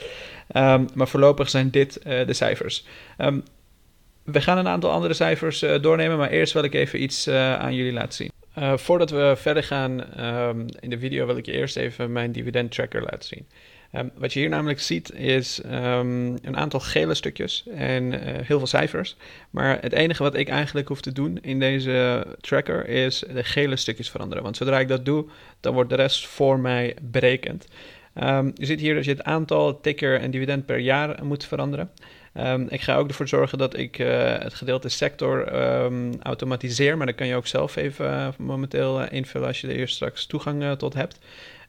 Um, 0.56 0.86
maar 0.94 1.08
voorlopig 1.08 1.50
zijn 1.50 1.70
dit 1.70 2.02
de 2.02 2.32
cijfers. 2.32 2.84
Um, 3.18 3.42
we 4.24 4.40
gaan 4.40 4.58
een 4.58 4.68
aantal 4.68 4.90
andere 4.90 5.14
cijfers 5.14 5.64
doornemen, 5.80 6.18
maar 6.18 6.30
eerst 6.30 6.52
wil 6.52 6.64
ik 6.64 6.74
even 6.74 7.02
iets 7.02 7.28
aan 7.30 7.74
jullie 7.74 7.92
laten 7.92 8.12
zien. 8.12 8.35
Uh, 8.58 8.76
voordat 8.76 9.10
we 9.10 9.34
verder 9.36 9.62
gaan 9.62 10.24
um, 10.24 10.66
in 10.80 10.90
de 10.90 10.98
video 10.98 11.26
wil 11.26 11.36
ik 11.36 11.46
je 11.46 11.52
eerst 11.52 11.76
even 11.76 12.12
mijn 12.12 12.32
dividend 12.32 12.70
tracker 12.70 13.02
laten 13.02 13.24
zien. 13.24 13.46
Um, 13.92 14.10
wat 14.14 14.32
je 14.32 14.40
hier 14.40 14.48
namelijk 14.48 14.80
ziet 14.80 15.12
is 15.14 15.62
um, 15.64 16.34
een 16.42 16.56
aantal 16.56 16.80
gele 16.80 17.14
stukjes 17.14 17.66
en 17.74 18.02
uh, 18.12 18.18
heel 18.22 18.58
veel 18.58 18.66
cijfers. 18.66 19.16
Maar 19.50 19.78
het 19.80 19.92
enige 19.92 20.22
wat 20.22 20.36
ik 20.36 20.48
eigenlijk 20.48 20.88
hoef 20.88 21.00
te 21.00 21.12
doen 21.12 21.38
in 21.42 21.58
deze 21.58 22.26
tracker 22.40 22.88
is 22.88 23.24
de 23.32 23.44
gele 23.44 23.76
stukjes 23.76 24.10
veranderen. 24.10 24.42
Want 24.42 24.56
zodra 24.56 24.80
ik 24.80 24.88
dat 24.88 25.04
doe, 25.04 25.26
dan 25.60 25.74
wordt 25.74 25.90
de 25.90 25.96
rest 25.96 26.26
voor 26.26 26.58
mij 26.58 26.96
berekend. 27.02 27.66
je 28.54 28.66
ziet 28.66 28.80
hier 28.80 28.94
dat 28.94 29.04
je 29.04 29.10
het 29.10 29.24
aantal 29.24 29.80
ticker 29.80 30.20
en 30.20 30.30
dividend 30.30 30.66
per 30.66 30.78
jaar 30.78 31.24
moet 31.24 31.44
veranderen. 31.44 31.90
Um, 32.38 32.66
ik 32.68 32.80
ga 32.80 32.96
ook 32.96 33.08
ervoor 33.08 33.28
zorgen 33.28 33.58
dat 33.58 33.76
ik 33.76 33.98
uh, 33.98 34.38
het 34.38 34.54
gedeelte 34.54 34.88
sector 34.88 35.54
um, 35.84 36.12
automatiseer. 36.22 36.96
Maar 36.96 37.06
dat 37.06 37.14
kan 37.14 37.26
je 37.26 37.36
ook 37.36 37.46
zelf 37.46 37.76
even 37.76 38.06
uh, 38.06 38.28
momenteel 38.38 39.02
uh, 39.02 39.06
invullen 39.10 39.46
als 39.46 39.60
je 39.60 39.68
er 39.68 39.76
eerst 39.76 39.94
straks 39.94 40.26
toegang 40.26 40.78
tot 40.78 40.94
hebt. 40.94 41.18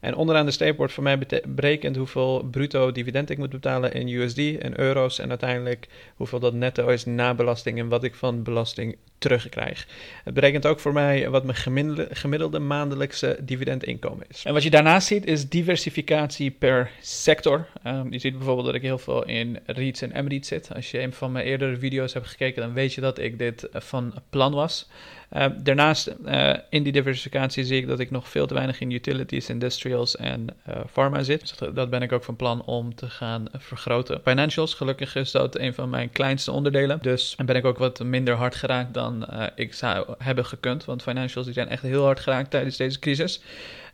En 0.00 0.14
onderaan 0.14 0.46
de 0.46 0.52
streep 0.52 0.76
wordt 0.76 0.92
voor 0.92 1.02
mij 1.02 1.18
berekend 1.48 1.96
hoeveel 1.96 2.48
bruto 2.50 2.92
dividend 2.92 3.30
ik 3.30 3.38
moet 3.38 3.50
betalen 3.50 3.92
in 3.92 4.08
USD 4.08 4.38
en 4.38 4.80
euro's. 4.80 5.18
En 5.18 5.28
uiteindelijk 5.28 5.88
hoeveel 6.16 6.40
dat 6.40 6.54
netto 6.54 6.88
is 6.88 7.04
na 7.04 7.34
belasting 7.34 7.78
en 7.78 7.88
wat 7.88 8.04
ik 8.04 8.14
van 8.14 8.42
belasting 8.42 8.96
terugkrijg. 9.18 9.86
Het 10.24 10.34
berekent 10.34 10.66
ook 10.66 10.80
voor 10.80 10.92
mij 10.92 11.30
wat 11.30 11.44
mijn 11.44 12.08
gemiddelde, 12.10 12.58
maandelijkse 12.58 13.38
dividendinkomen 13.40 14.26
is. 14.28 14.44
En 14.44 14.52
wat 14.52 14.62
je 14.62 14.70
daarnaast 14.70 15.06
ziet 15.06 15.26
is 15.26 15.48
diversificatie 15.48 16.50
per 16.50 16.90
sector. 17.00 17.66
Um, 17.86 18.12
je 18.12 18.18
ziet 18.18 18.36
bijvoorbeeld 18.36 18.66
dat 18.66 18.74
ik 18.74 18.82
heel 18.82 18.98
veel 18.98 19.24
in 19.24 19.58
REITs 19.66 20.02
en 20.02 20.24
MREITs 20.24 20.48
zit. 20.48 20.74
Als 20.74 20.90
je 20.90 21.00
een 21.00 21.12
van 21.12 21.32
mijn 21.32 21.46
eerdere 21.46 21.76
video's 21.76 22.12
hebt 22.12 22.26
gekeken, 22.26 22.62
dan 22.62 22.72
weet 22.72 22.94
je 22.94 23.00
dat 23.00 23.18
ik 23.18 23.38
dit 23.38 23.68
van 23.72 24.14
plan 24.30 24.52
was. 24.52 24.88
Uh, 25.32 25.46
daarnaast 25.62 26.14
uh, 26.26 26.54
in 26.70 26.82
die 26.82 26.92
diversificatie 26.92 27.64
zie 27.64 27.80
ik 27.80 27.86
dat 27.86 28.00
ik 28.00 28.10
nog 28.10 28.28
veel 28.28 28.46
te 28.46 28.54
weinig 28.54 28.80
in 28.80 28.90
utilities, 28.90 29.48
industrials 29.48 30.16
en 30.16 30.46
uh, 30.68 30.76
pharma 30.92 31.22
zit. 31.22 31.40
Dus 31.40 31.74
dat 31.74 31.90
ben 31.90 32.02
ik 32.02 32.12
ook 32.12 32.24
van 32.24 32.36
plan 32.36 32.64
om 32.64 32.94
te 32.94 33.10
gaan 33.10 33.46
vergroten. 33.52 34.20
Financials, 34.24 34.74
gelukkig 34.74 35.14
is 35.14 35.30
dat 35.30 35.58
een 35.58 35.74
van 35.74 35.90
mijn 35.90 36.10
kleinste 36.10 36.52
onderdelen. 36.52 36.98
Dus 37.02 37.36
ben 37.44 37.56
ik 37.56 37.64
ook 37.64 37.78
wat 37.78 38.04
minder 38.04 38.34
hard 38.34 38.54
geraakt 38.54 38.94
dan 38.94 39.26
ik 39.54 39.74
zou 39.74 40.14
hebben 40.18 40.46
gekund. 40.46 40.84
Want 40.84 41.02
financials 41.02 41.46
die 41.46 41.54
zijn 41.54 41.68
echt 41.68 41.82
heel 41.82 42.04
hard 42.04 42.20
geraakt 42.20 42.50
tijdens 42.50 42.76
deze 42.76 42.98
crisis. 42.98 43.40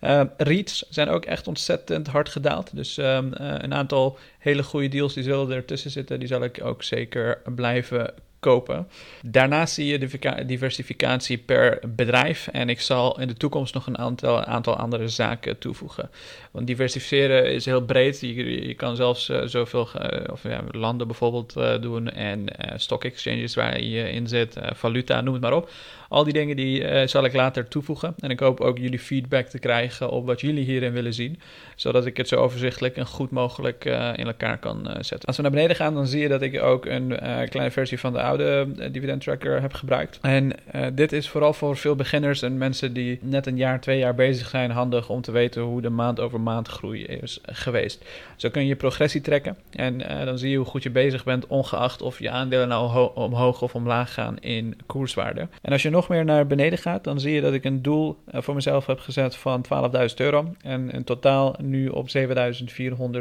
Uh, 0.01 0.21
REITs 0.37 0.85
zijn 0.91 1.09
ook 1.09 1.25
echt 1.25 1.47
ontzettend 1.47 2.07
hard 2.07 2.29
gedaald. 2.29 2.77
Dus 2.77 2.99
uh, 2.99 3.19
een 3.39 3.75
aantal 3.75 4.19
hele 4.39 4.63
goede 4.63 4.89
deals 4.89 5.15
die 5.15 5.23
zullen 5.23 5.51
ertussen 5.51 5.91
zitten. 5.91 6.19
Die 6.19 6.29
zal 6.29 6.45
ik 6.45 6.65
ook 6.65 6.83
zeker 6.83 7.43
blijven 7.55 8.15
kopen. 8.45 8.89
Daarnaast 9.23 9.75
zie 9.75 9.87
je 9.87 10.09
diversificatie 10.47 11.39
per 11.39 11.79
bedrijf. 11.87 12.49
En 12.53 12.69
ik 12.69 12.81
zal 12.81 13.21
in 13.21 13.29
de 13.29 13.35
toekomst 13.35 13.75
nog 13.75 13.87
een 13.87 13.99
aantal, 13.99 14.45
aantal 14.45 14.77
andere 14.77 15.09
zaken 15.09 15.59
toevoegen. 15.59 16.11
Want 16.51 16.67
diversificeren 16.67 17.53
is 17.53 17.65
heel 17.65 17.85
breed. 17.85 18.21
Je, 18.21 18.67
je 18.67 18.75
kan 18.75 18.97
zelfs 18.97 19.29
uh, 19.29 19.43
zoveel 19.45 19.89
uh, 19.97 20.33
of, 20.33 20.43
ja, 20.43 20.61
landen 20.71 21.07
bijvoorbeeld 21.07 21.57
uh, 21.57 21.81
doen. 21.81 22.11
En 22.11 22.45
stock 22.77 23.05
exchanges 23.05 23.55
waar 23.55 23.81
je 23.81 24.11
in 24.11 24.29
zit. 24.29 24.57
valuta, 24.73 25.21
noem 25.21 25.33
het 25.33 25.43
maar 25.43 25.53
op. 25.53 25.71
Al 26.09 26.25
die 26.25 26.33
dingen 26.33 26.57
die 26.57 27.09
zal 27.09 27.25
ik 27.25 27.33
later 27.33 27.69
toevoegen. 27.69 28.15
En 28.19 28.31
ik 28.31 28.41
hoop 28.41 28.61
ook 28.61 28.79
jullie 28.79 28.99
feedback 28.99 29.47
te 29.47 29.59
krijgen 29.59 30.11
op 30.11 30.27
wat 30.27 30.41
jullie 30.41 30.65
hierin 30.65 30.93
willen 30.93 31.15
zien. 31.15 31.41
Zodat 31.77 32.07
ik 32.07 32.17
het 32.17 32.29
zo 32.29 32.37
overzichtelijk 32.37 32.97
en 32.97 33.07
goed 33.07 33.31
mogelijk 33.31 33.85
in 34.15 34.27
elkaar 34.27 34.59
kan 34.59 34.97
zetten. 35.01 35.27
Als 35.29 35.37
we 35.37 35.43
naar 35.43 35.51
beneden 35.51 35.77
gaan, 35.77 35.95
dan 35.95 36.07
zie 36.07 36.21
je 36.21 36.29
dat 36.29 36.43
ik 36.43 36.63
ook 36.63 36.87
een 36.87 37.09
kleine 37.49 37.71
versie 37.71 37.99
van 37.99 38.13
de 38.13 38.21
oude 38.41 38.91
dividend 38.91 39.23
tracker 39.23 39.61
heb 39.61 39.73
gebruikt. 39.73 40.19
En 40.23 40.53
dit 40.95 41.13
is 41.13 41.29
vooral 41.29 41.53
voor 41.53 41.77
veel 41.77 41.97
beginners 41.97 42.43
en 42.43 42.59
mensen 42.59 42.93
die 42.93 43.19
net 43.23 43.47
een 43.47 43.57
jaar, 43.57 43.81
twee 43.81 43.99
jaar 43.99 44.15
bezig 44.15 44.49
zijn, 44.49 44.71
handig 44.71 45.09
om 45.09 45.21
te 45.21 45.33
weten 45.33 45.63
hoe 45.63 45.81
de 45.81 45.91
maand 45.91 46.21
over 46.21 46.41
maand 46.41 46.69
groei 46.69 47.05
is 47.05 47.39
geweest. 47.43 48.05
Zo 48.37 48.49
kun 48.51 48.67
je 48.67 48.77
progressie 48.77 49.21
trekken 49.21 49.57
en 49.71 50.01
uh, 50.01 50.25
dan 50.25 50.39
zie 50.39 50.51
je 50.51 50.57
hoe 50.57 50.67
goed 50.67 50.83
je 50.83 50.91
bezig 50.91 51.25
bent, 51.25 51.47
ongeacht 51.47 52.03
of 52.03 52.19
je 52.19 52.31
aandelen 52.31 52.69
nou 52.69 53.11
omhoog 53.15 53.63
of 53.63 53.75
omlaag 53.75 54.15
gaan 54.15 54.39
in 54.39 54.77
koerswaarde. 54.87 55.49
En 55.63 55.73
als 55.73 55.83
je 55.83 55.91
nog 55.91 56.09
meer 56.09 56.25
naar 56.25 56.47
beneden 56.47 56.79
gaat, 56.79 57.05
dan 57.05 57.21
zie 57.21 57.35
je 57.35 57.41
dat 57.41 57.53
ik 57.53 57.65
een 57.65 57.83
doel 57.83 58.17
voor 58.27 58.55
mezelf 58.55 58.87
heb 58.87 58.99
gezet 58.99 59.37
van 59.37 59.65
12.000 60.09 60.15
euro 60.17 60.55
en 60.63 60.91
in 60.91 61.05
totaal 61.05 61.55
nu 61.63 61.89
op 61.89 62.09
7.400 62.17 62.25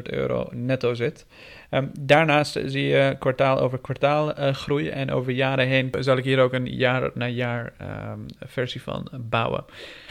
euro 0.02 0.48
netto 0.52 0.94
zit. 0.94 1.26
Um, 1.72 1.92
daarnaast 2.00 2.60
zie 2.66 2.88
je 2.88 3.16
kwartaal 3.20 3.60
over 3.60 3.80
kwartaal 3.80 4.34
groei 4.54 4.90
over 5.12 5.32
jaren 5.32 5.68
heen 5.68 5.90
zal 6.00 6.18
ik 6.18 6.24
hier 6.24 6.40
ook 6.40 6.54
een 6.54 6.66
jaar 6.66 7.12
na 7.14 7.28
jaar 7.28 7.74
um, 8.12 8.26
versie 8.40 8.82
van 8.82 9.10
bouwen. 9.20 9.66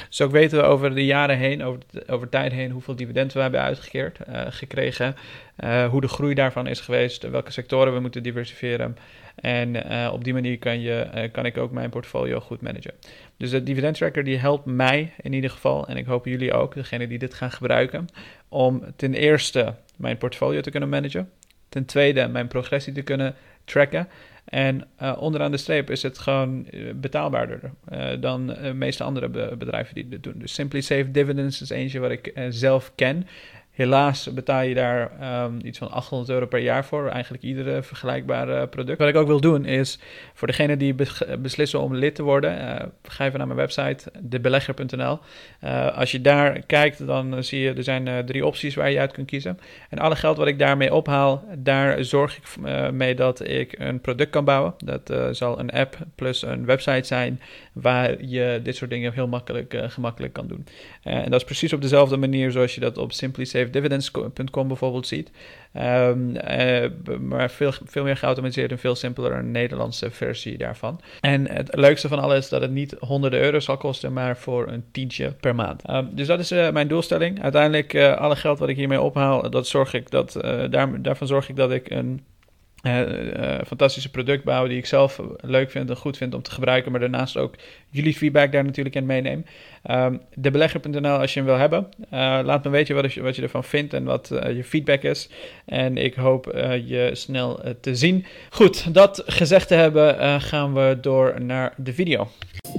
Zo 0.09 0.25
ook 0.25 0.31
weten 0.31 0.59
we 0.59 0.65
over 0.65 0.95
de 0.95 1.05
jaren 1.05 1.39
heen, 1.39 1.63
over, 1.63 1.81
over 2.07 2.29
tijd 2.29 2.53
heen, 2.53 2.71
hoeveel 2.71 2.97
dividenden 2.97 3.37
we 3.37 3.43
hebben 3.43 3.61
uitgekeerd, 3.61 4.19
uh, 4.29 4.43
gekregen, 4.49 5.17
uh, 5.65 5.89
hoe 5.89 6.01
de 6.01 6.09
groei 6.09 6.35
daarvan 6.35 6.67
is 6.67 6.81
geweest, 6.81 7.31
welke 7.31 7.53
sectoren 7.53 7.95
we 7.95 8.01
moeten 8.01 8.23
diversifieren. 8.23 8.97
En 9.35 9.93
uh, 9.93 10.11
op 10.13 10.25
die 10.25 10.33
manier 10.33 10.59
kan, 10.59 10.81
je, 10.81 11.29
kan 11.33 11.47
ik 11.47 11.57
ook 11.57 11.71
mijn 11.71 11.91
portfolio 11.91 12.41
goed 12.41 12.61
managen. 12.61 12.93
Dus 13.37 13.51
de 13.51 13.63
dividend 13.63 13.97
tracker 13.97 14.25
die 14.25 14.39
helpt 14.39 14.65
mij 14.65 15.13
in 15.21 15.33
ieder 15.33 15.51
geval, 15.51 15.87
en 15.87 15.97
ik 15.97 16.07
hoop 16.07 16.27
jullie 16.27 16.53
ook, 16.53 16.75
degene 16.75 17.07
die 17.07 17.19
dit 17.19 17.35
gaan 17.35 17.51
gebruiken, 17.51 18.07
om 18.49 18.85
ten 18.97 19.15
eerste 19.15 19.75
mijn 19.97 20.19
portfolio 20.19 20.61
te 20.61 20.71
kunnen 20.71 20.89
managen. 20.89 21.31
Ten 21.69 21.85
tweede 21.85 22.29
mijn 22.29 22.49
progressie 22.49 22.93
te 22.93 23.03
kunnen 23.03 23.35
tracken. 23.65 24.09
En 24.45 24.85
uh, 25.03 25.17
onderaan 25.19 25.51
de 25.51 25.57
streep 25.57 25.91
is 25.91 26.03
het 26.03 26.19
gewoon 26.19 26.67
betaalbaarder 26.95 27.61
uh, 27.93 28.09
dan 28.21 28.47
de 28.47 28.73
meeste 28.75 29.05
andere 29.05 29.29
be 29.29 29.55
bedrijven 29.59 29.95
die 29.95 30.09
dit 30.09 30.23
doen. 30.23 30.35
Dus 30.37 30.55
Simply 30.55 30.81
Safe 30.81 31.11
Dividends 31.11 31.61
is 31.61 31.71
eentje 31.71 31.99
wat 32.01 32.11
ik 32.11 32.33
zelf 32.49 32.93
ken. 32.95 33.27
Helaas 33.73 34.33
betaal 34.33 34.63
je 34.63 34.75
daar 34.75 35.11
um, 35.45 35.59
iets 35.65 35.79
van 35.79 35.91
800 35.91 36.31
euro 36.31 36.47
per 36.47 36.59
jaar 36.59 36.85
voor. 36.85 37.09
Eigenlijk 37.09 37.43
iedere 37.43 37.83
vergelijkbare 37.83 38.67
product. 38.67 38.99
Wat 38.99 39.09
ik 39.09 39.17
ook 39.17 39.27
wil 39.27 39.41
doen 39.41 39.65
is 39.65 39.99
voor 40.35 40.49
degenen 40.49 40.79
die 40.79 40.95
beslissen 41.39 41.81
om 41.81 41.95
lid 41.95 42.15
te 42.15 42.23
worden. 42.23 42.59
Uh, 42.59 42.75
ga 43.03 43.25
even 43.25 43.39
naar 43.39 43.47
mijn 43.47 43.59
website, 43.59 44.11
debelegger.nl. 44.21 45.19
Uh, 45.65 45.97
als 45.99 46.11
je 46.11 46.21
daar 46.21 46.61
kijkt, 46.67 47.07
dan 47.07 47.45
zie 47.45 47.61
je 47.61 47.73
er 47.73 47.83
zijn 47.83 48.27
drie 48.27 48.47
opties 48.47 48.75
waar 48.75 48.91
je 48.91 48.99
uit 48.99 49.13
kunt 49.13 49.27
kiezen. 49.27 49.59
En 49.91 49.99
alle 49.99 50.17
geld 50.17 50.37
wat 50.37 50.47
ik 50.47 50.59
daarmee 50.59 50.95
ophaal, 50.95 51.45
daar 51.59 52.05
zorg 52.05 52.37
ik 52.37 52.45
mee 52.93 53.15
dat 53.15 53.49
ik 53.49 53.75
een 53.79 54.01
product 54.01 54.31
kan 54.31 54.45
bouwen. 54.45 54.75
Dat 54.79 55.15
zal 55.31 55.59
een 55.59 55.71
app 55.71 55.97
plus 56.15 56.43
een 56.43 56.65
website 56.65 57.07
zijn 57.07 57.41
waar 57.73 58.25
je 58.25 58.61
dit 58.63 58.77
soort 58.77 58.91
dingen 58.91 59.13
heel 59.13 59.29
makkelijk, 59.29 59.83
gemakkelijk 59.87 60.33
kan 60.33 60.47
doen. 60.47 60.67
en 61.03 61.31
dat 61.31 61.41
is 61.41 61.47
precies 61.47 61.73
op 61.73 61.83
dezelfde 61.83 62.17
manier 62.17 62.51
zoals 62.51 62.75
je 62.75 62.81
dat 62.81 62.99
op 62.99 63.13
Simply 63.13 63.45
savedividends.com 63.63 64.69
bijvoorbeeld 64.69 65.07
ziet. 65.07 65.31
Um, 65.77 66.37
uh, 66.37 67.19
maar 67.21 67.51
veel, 67.51 67.73
veel 67.85 68.05
meer 68.05 68.17
geautomatiseerd 68.17 68.71
en 68.71 68.79
veel 68.79 68.95
simpeler 68.95 69.33
een 69.33 69.51
Nederlandse 69.51 70.11
versie 70.11 70.59
daarvan. 70.59 71.01
En 71.21 71.51
het 71.51 71.77
leukste 71.77 72.09
van 72.09 72.19
alles 72.19 72.39
is 72.39 72.49
dat 72.49 72.61
het 72.61 72.71
niet 72.71 72.97
honderden 72.99 73.41
euro 73.41 73.61
zal 73.61 73.77
kosten, 73.77 74.13
maar 74.13 74.37
voor 74.37 74.69
een 74.69 74.85
tientje 74.91 75.33
per 75.41 75.55
maand. 75.55 75.91
Um, 75.91 76.09
dus 76.13 76.27
dat 76.27 76.39
is 76.39 76.53
uh, 76.53 76.71
mijn 76.71 76.89
doelstelling. 76.89 77.43
Uiteindelijk, 77.43 77.93
uh, 77.93 78.17
alle 78.17 78.37
geld 78.37 78.59
wat 78.59 78.69
ik 78.69 78.77
hiermee 78.77 79.01
ophaal, 79.01 79.51
dat 79.51 79.67
zorg 79.67 79.95
ik 79.95 80.11
dat, 80.11 80.33
daar, 80.71 81.03
daarvan 81.03 81.27
zorg 81.27 81.49
ik 81.49 81.57
dat 81.57 81.71
ik 81.71 81.91
een 81.91 82.21
uh, 82.83 83.59
fantastische 83.67 84.11
product 84.11 84.45
bouwen 84.45 84.69
die 84.69 84.79
ik 84.79 84.87
zelf 84.87 85.21
leuk 85.41 85.71
vind 85.71 85.91
en 85.91 85.97
goed 85.97 86.17
vind 86.17 86.35
om 86.35 86.43
te 86.43 86.51
gebruiken, 86.51 86.91
maar 86.91 87.01
daarnaast 87.01 87.37
ook 87.37 87.55
jullie 87.91 88.15
feedback 88.15 88.53
daar 88.53 88.65
natuurlijk 88.65 88.95
in 88.95 89.07
meeneem. 89.07 89.45
Um, 89.91 90.21
debelegger.nl 90.35 91.19
als 91.19 91.35
je 91.35 91.39
hem 91.41 91.49
wil 91.49 91.59
hebben. 91.59 91.89
Uh, 92.05 92.09
laat 92.45 92.65
me 92.65 92.71
weten 92.71 92.95
wat 92.95 93.13
je, 93.13 93.23
wat 93.23 93.37
je 93.37 93.43
ervan 93.43 93.65
vindt 93.65 93.95
en 93.95 94.05
wat 94.05 94.31
uh, 94.33 94.57
je 94.57 94.65
feedback 94.65 95.03
is. 95.03 95.29
En 95.65 95.97
ik 95.97 96.15
hoop 96.15 96.45
je 96.85 97.11
snel 97.13 97.61
te 97.81 97.95
zien. 97.95 98.25
Goed, 98.51 98.95
dat 98.95 99.23
gezegd 99.27 99.69
te 99.69 99.75
hebben, 99.75 100.41
gaan 100.41 100.75
we 100.75 100.99
door 101.01 101.43
naar 101.43 101.75
de 101.77 101.93
video. 101.93 102.29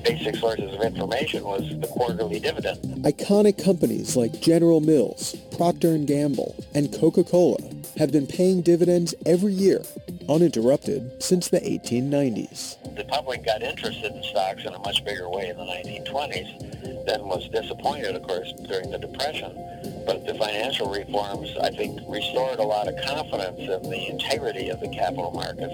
Basic 0.03 0.35
sources 0.35 0.75
of 0.75 0.83
information 0.83 1.43
was 1.43 1.61
the 1.79 1.87
quarterly 1.87 2.39
dividend. 2.39 3.05
Iconic 3.05 3.57
companies 3.57 4.15
like 4.15 4.41
General 4.41 4.79
Mills, 4.79 5.35
Procter 5.49 5.97
Gamble, 6.05 6.55
and 6.73 6.99
Coca-Cola 6.99 7.57
have 7.97 8.11
been 8.11 8.25
paying 8.25 8.61
dividends 8.61 9.13
every 9.25 9.53
year, 9.53 9.81
uninterrupted, 10.29 11.21
since 11.21 11.49
the 11.49 11.59
1890s. 11.59 12.95
The 12.95 13.05
public 13.05 13.45
got 13.45 13.61
interested 13.61 14.11
in 14.11 14.23
stocks 14.23 14.63
in 14.65 14.73
a 14.73 14.79
much 14.79 15.03
bigger 15.03 15.29
way 15.29 15.49
in 15.49 15.57
the 15.57 15.63
1920s 15.63 17.05
than 17.05 17.25
was 17.25 17.49
disappointed, 17.49 18.15
of 18.15 18.23
course, 18.23 18.53
during 18.67 18.91
the 18.91 18.97
Depression. 18.97 19.51
But 20.05 20.25
the 20.25 20.35
financial 20.35 20.89
reforms, 20.89 21.55
I 21.61 21.69
think, 21.71 21.99
restored 22.07 22.59
a 22.59 22.63
lot 22.63 22.87
of 22.87 22.95
confidence 23.05 23.59
in 23.59 23.89
the 23.89 24.09
integrity 24.09 24.69
of 24.69 24.79
the 24.79 24.89
capital 24.89 25.31
markets. 25.31 25.73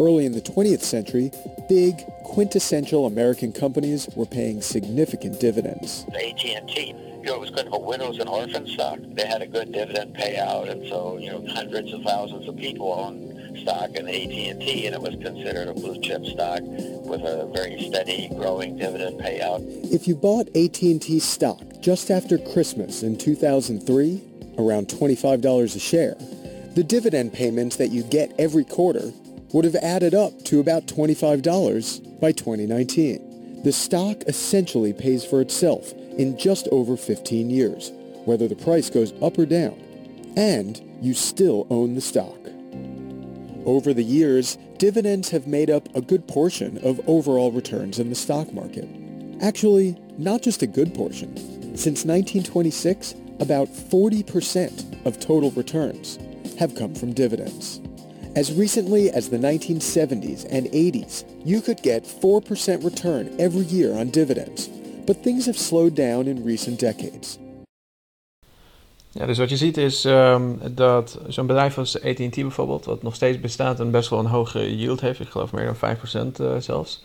Early 0.00 0.26
in 0.26 0.32
the 0.32 0.40
20th 0.40 0.82
century, 0.82 1.32
big, 1.68 2.04
quintessential 2.24 3.06
American 3.06 3.52
companies 3.52 4.08
were 4.14 4.26
paying 4.26 4.60
significant 4.60 5.40
dividends. 5.40 6.04
AT&T 6.14 6.94
you 7.22 7.28
know, 7.28 7.34
it 7.36 7.40
was 7.40 7.50
kind 7.50 7.68
of 7.68 7.74
a 7.74 7.78
widows 7.78 8.18
and 8.18 8.28
orphans 8.28 8.72
stock. 8.72 8.98
They 9.00 9.26
had 9.26 9.42
a 9.42 9.46
good 9.46 9.70
dividend 9.70 10.16
payout, 10.16 10.68
and 10.68 10.88
so 10.88 11.18
you 11.18 11.30
know, 11.30 11.44
hundreds 11.54 11.92
of 11.92 12.02
thousands 12.02 12.48
of 12.48 12.56
people 12.56 12.92
owned 12.92 13.31
stock 13.58 13.90
in 13.90 14.08
AT&T, 14.08 14.86
and 14.86 14.94
it 14.94 15.00
was 15.00 15.14
considered 15.16 15.68
a 15.68 15.74
blue 15.74 16.00
chip 16.00 16.24
stock 16.26 16.60
with 16.62 17.22
a 17.22 17.50
very 17.54 17.82
steady, 17.88 18.28
growing 18.36 18.76
dividend 18.76 19.20
payout. 19.20 19.62
If 19.92 20.08
you 20.08 20.14
bought 20.14 20.48
AT&T 20.56 21.18
stock 21.20 21.62
just 21.80 22.10
after 22.10 22.38
Christmas 22.38 23.02
in 23.02 23.16
2003, 23.16 24.22
around 24.58 24.88
$25 24.88 25.76
a 25.76 25.78
share, 25.78 26.14
the 26.74 26.84
dividend 26.84 27.32
payments 27.32 27.76
that 27.76 27.88
you 27.88 28.02
get 28.02 28.32
every 28.38 28.64
quarter 28.64 29.12
would 29.52 29.64
have 29.64 29.76
added 29.76 30.14
up 30.14 30.42
to 30.44 30.60
about 30.60 30.86
$25 30.86 32.20
by 32.20 32.32
2019. 32.32 33.62
The 33.62 33.72
stock 33.72 34.22
essentially 34.26 34.92
pays 34.92 35.24
for 35.24 35.40
itself 35.40 35.92
in 36.18 36.38
just 36.38 36.68
over 36.72 36.96
15 36.96 37.50
years, 37.50 37.92
whether 38.24 38.48
the 38.48 38.56
price 38.56 38.90
goes 38.90 39.12
up 39.22 39.38
or 39.38 39.46
down, 39.46 39.78
and 40.36 40.80
you 41.00 41.14
still 41.14 41.66
own 41.70 41.94
the 41.94 42.00
stock. 42.00 42.38
Over 43.64 43.94
the 43.94 44.02
years, 44.02 44.58
dividends 44.78 45.30
have 45.30 45.46
made 45.46 45.70
up 45.70 45.88
a 45.94 46.00
good 46.00 46.26
portion 46.26 46.78
of 46.78 47.00
overall 47.08 47.52
returns 47.52 47.98
in 47.98 48.08
the 48.08 48.14
stock 48.14 48.52
market. 48.52 48.88
Actually, 49.40 49.96
not 50.18 50.42
just 50.42 50.62
a 50.62 50.66
good 50.66 50.94
portion. 50.94 51.36
Since 51.76 52.04
1926, 52.04 53.14
about 53.40 53.68
40% 53.68 55.06
of 55.06 55.20
total 55.20 55.50
returns 55.52 56.18
have 56.58 56.74
come 56.74 56.94
from 56.94 57.12
dividends. 57.12 57.80
As 58.34 58.52
recently 58.52 59.10
as 59.10 59.28
the 59.28 59.38
1970s 59.38 60.46
and 60.50 60.66
80s, 60.66 61.24
you 61.44 61.60
could 61.60 61.82
get 61.82 62.04
4% 62.04 62.84
return 62.84 63.34
every 63.38 63.64
year 63.64 63.94
on 63.94 64.10
dividends, 64.10 64.68
but 65.06 65.22
things 65.22 65.46
have 65.46 65.58
slowed 65.58 65.94
down 65.94 66.26
in 66.26 66.44
recent 66.44 66.80
decades. 66.80 67.38
Ja, 69.14 69.26
dus 69.26 69.38
wat 69.38 69.50
je 69.50 69.56
ziet 69.56 69.76
is 69.76 70.04
um, 70.04 70.60
dat 70.70 71.18
zo'n 71.28 71.46
bedrijf 71.46 71.78
als 71.78 72.02
AT&T 72.02 72.34
bijvoorbeeld, 72.34 72.84
wat 72.84 73.02
nog 73.02 73.14
steeds 73.14 73.40
bestaat 73.40 73.80
en 73.80 73.90
best 73.90 74.10
wel 74.10 74.18
een 74.18 74.26
hoge 74.26 74.76
yield 74.76 75.00
heeft, 75.00 75.20
ik 75.20 75.28
geloof 75.28 75.52
meer 75.52 75.74
dan 75.80 75.96
5% 76.34 76.40
uh, 76.40 76.54
eh, 76.54 76.60
zelfs, 76.60 77.04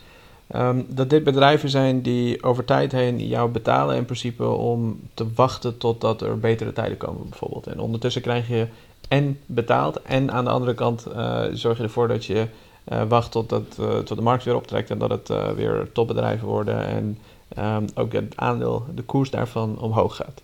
um, 0.55 0.85
dat 0.89 1.09
dit 1.09 1.23
bedrijven 1.23 1.69
zijn 1.69 2.01
die 2.01 2.43
over 2.43 2.65
tijd 2.65 2.91
heen 2.91 3.27
jou 3.27 3.49
betalen 3.49 3.95
in 3.95 4.05
principe 4.05 4.47
om 4.47 4.99
te 5.13 5.25
wachten 5.35 5.77
totdat 5.77 6.21
er 6.21 6.39
betere 6.39 6.73
tijden 6.73 6.97
komen 6.97 7.29
bijvoorbeeld. 7.29 7.67
En 7.67 7.79
ondertussen 7.79 8.21
krijg 8.21 8.47
je 8.47 8.67
en 9.07 9.39
betaald 9.45 10.01
en 10.01 10.31
aan 10.31 10.43
de 10.43 10.51
andere 10.51 10.73
kant 10.73 11.07
uh, 11.07 11.43
zorg 11.53 11.77
je 11.77 11.83
ervoor 11.83 12.07
dat 12.07 12.25
je 12.25 12.47
uh, 12.91 13.01
wacht 13.07 13.31
totdat 13.31 13.79
tot 14.05 14.17
de 14.17 14.23
markt 14.23 14.43
weer 14.43 14.55
optrekt 14.55 14.89
en 14.89 14.97
dat 14.97 15.09
het 15.09 15.55
weer 15.55 15.89
topbedrijven 15.93 16.47
worden 16.47 16.87
en 16.87 17.17
um, 17.57 17.85
ook 17.95 18.13
het 18.13 18.33
aandeel, 18.35 18.85
de 18.95 19.03
koers 19.03 19.29
daarvan 19.29 19.79
omhoog 19.79 20.15
gaat. 20.15 20.41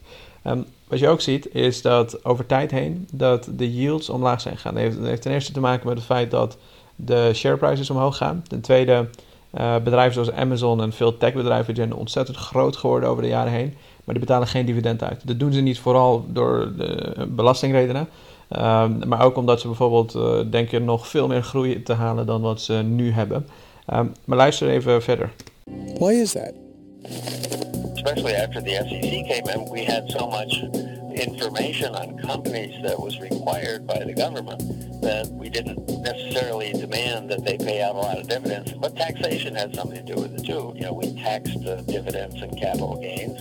Wat 0.93 1.01
je 1.01 1.09
ook 1.09 1.21
ziet 1.21 1.55
is 1.55 1.81
dat 1.81 2.25
over 2.25 2.45
tijd 2.45 2.71
heen 2.71 3.07
dat 3.11 3.49
de 3.51 3.73
yields 3.73 4.09
omlaag 4.09 4.41
zijn 4.41 4.55
gegaan. 4.55 4.73
Dat 4.73 4.83
heeft, 4.83 4.99
heeft 4.99 5.21
ten 5.21 5.31
eerste 5.31 5.51
te 5.51 5.59
maken 5.59 5.87
met 5.87 5.97
het 5.97 6.05
feit 6.05 6.31
dat 6.31 6.57
de 6.95 7.31
share 7.33 7.57
prices 7.57 7.89
omhoog 7.89 8.17
gaan. 8.17 8.43
Ten 8.47 8.61
tweede, 8.61 9.07
uh, 9.57 9.75
bedrijven 9.83 10.13
zoals 10.13 10.31
Amazon 10.31 10.81
en 10.81 10.93
veel 10.93 11.17
techbedrijven 11.17 11.75
zijn 11.75 11.93
ontzettend 11.93 12.37
groot 12.37 12.77
geworden 12.77 13.09
over 13.09 13.23
de 13.23 13.29
jaren 13.29 13.51
heen. 13.51 13.73
Maar 14.03 14.15
die 14.15 14.23
betalen 14.25 14.47
geen 14.47 14.65
dividend 14.65 15.03
uit. 15.03 15.27
Dat 15.27 15.39
doen 15.39 15.53
ze 15.53 15.61
niet 15.61 15.79
vooral 15.79 16.25
door 16.27 16.71
de 16.77 17.13
belastingredenen. 17.29 18.07
Um, 18.49 19.07
maar 19.07 19.21
ook 19.21 19.37
omdat 19.37 19.61
ze 19.61 19.67
bijvoorbeeld 19.67 20.15
uh, 20.15 20.39
denken 20.51 20.85
nog 20.85 21.07
veel 21.07 21.27
meer 21.27 21.43
groei 21.43 21.83
te 21.83 21.93
halen 21.93 22.25
dan 22.25 22.41
wat 22.41 22.61
ze 22.61 22.73
nu 22.73 23.11
hebben. 23.11 23.47
Um, 23.93 24.11
maar 24.25 24.37
luister 24.37 24.69
even 24.69 25.03
verder. 25.03 25.31
Why 25.97 26.11
is 26.11 26.31
that? 26.31 26.53
Especially 28.03 28.33
after 28.33 28.59
the 28.59 28.73
SEC 28.73 29.01
came 29.01 29.47
in, 29.47 29.71
we 29.71 29.85
had 29.85 30.09
so 30.11 30.27
much 30.27 30.53
information 31.15 31.95
on 31.95 32.17
companies 32.17 32.75
that 32.83 32.99
was 32.99 33.19
required 33.21 33.87
by 33.87 34.03
the 34.03 34.13
government 34.13 34.59
that 35.01 35.27
we 35.31 35.49
didn't 35.49 35.87
necessarily 36.01 36.73
demand 36.73 37.29
that 37.29 37.45
they 37.45 37.57
pay 37.57 37.81
out 37.81 37.95
a 37.95 37.97
lot 37.97 38.19
of 38.19 38.27
dividends. 38.27 38.73
But 38.73 38.97
taxation 38.97 39.55
had 39.55 39.73
something 39.73 40.05
to 40.05 40.15
do 40.15 40.21
with 40.21 40.33
it 40.33 40.45
too. 40.45 40.73
You 40.75 40.81
know, 40.81 40.93
we 40.93 41.15
taxed 41.15 41.63
uh, 41.65 41.81
dividends 41.83 42.41
and 42.41 42.59
capital 42.59 42.99
gains. 42.99 43.39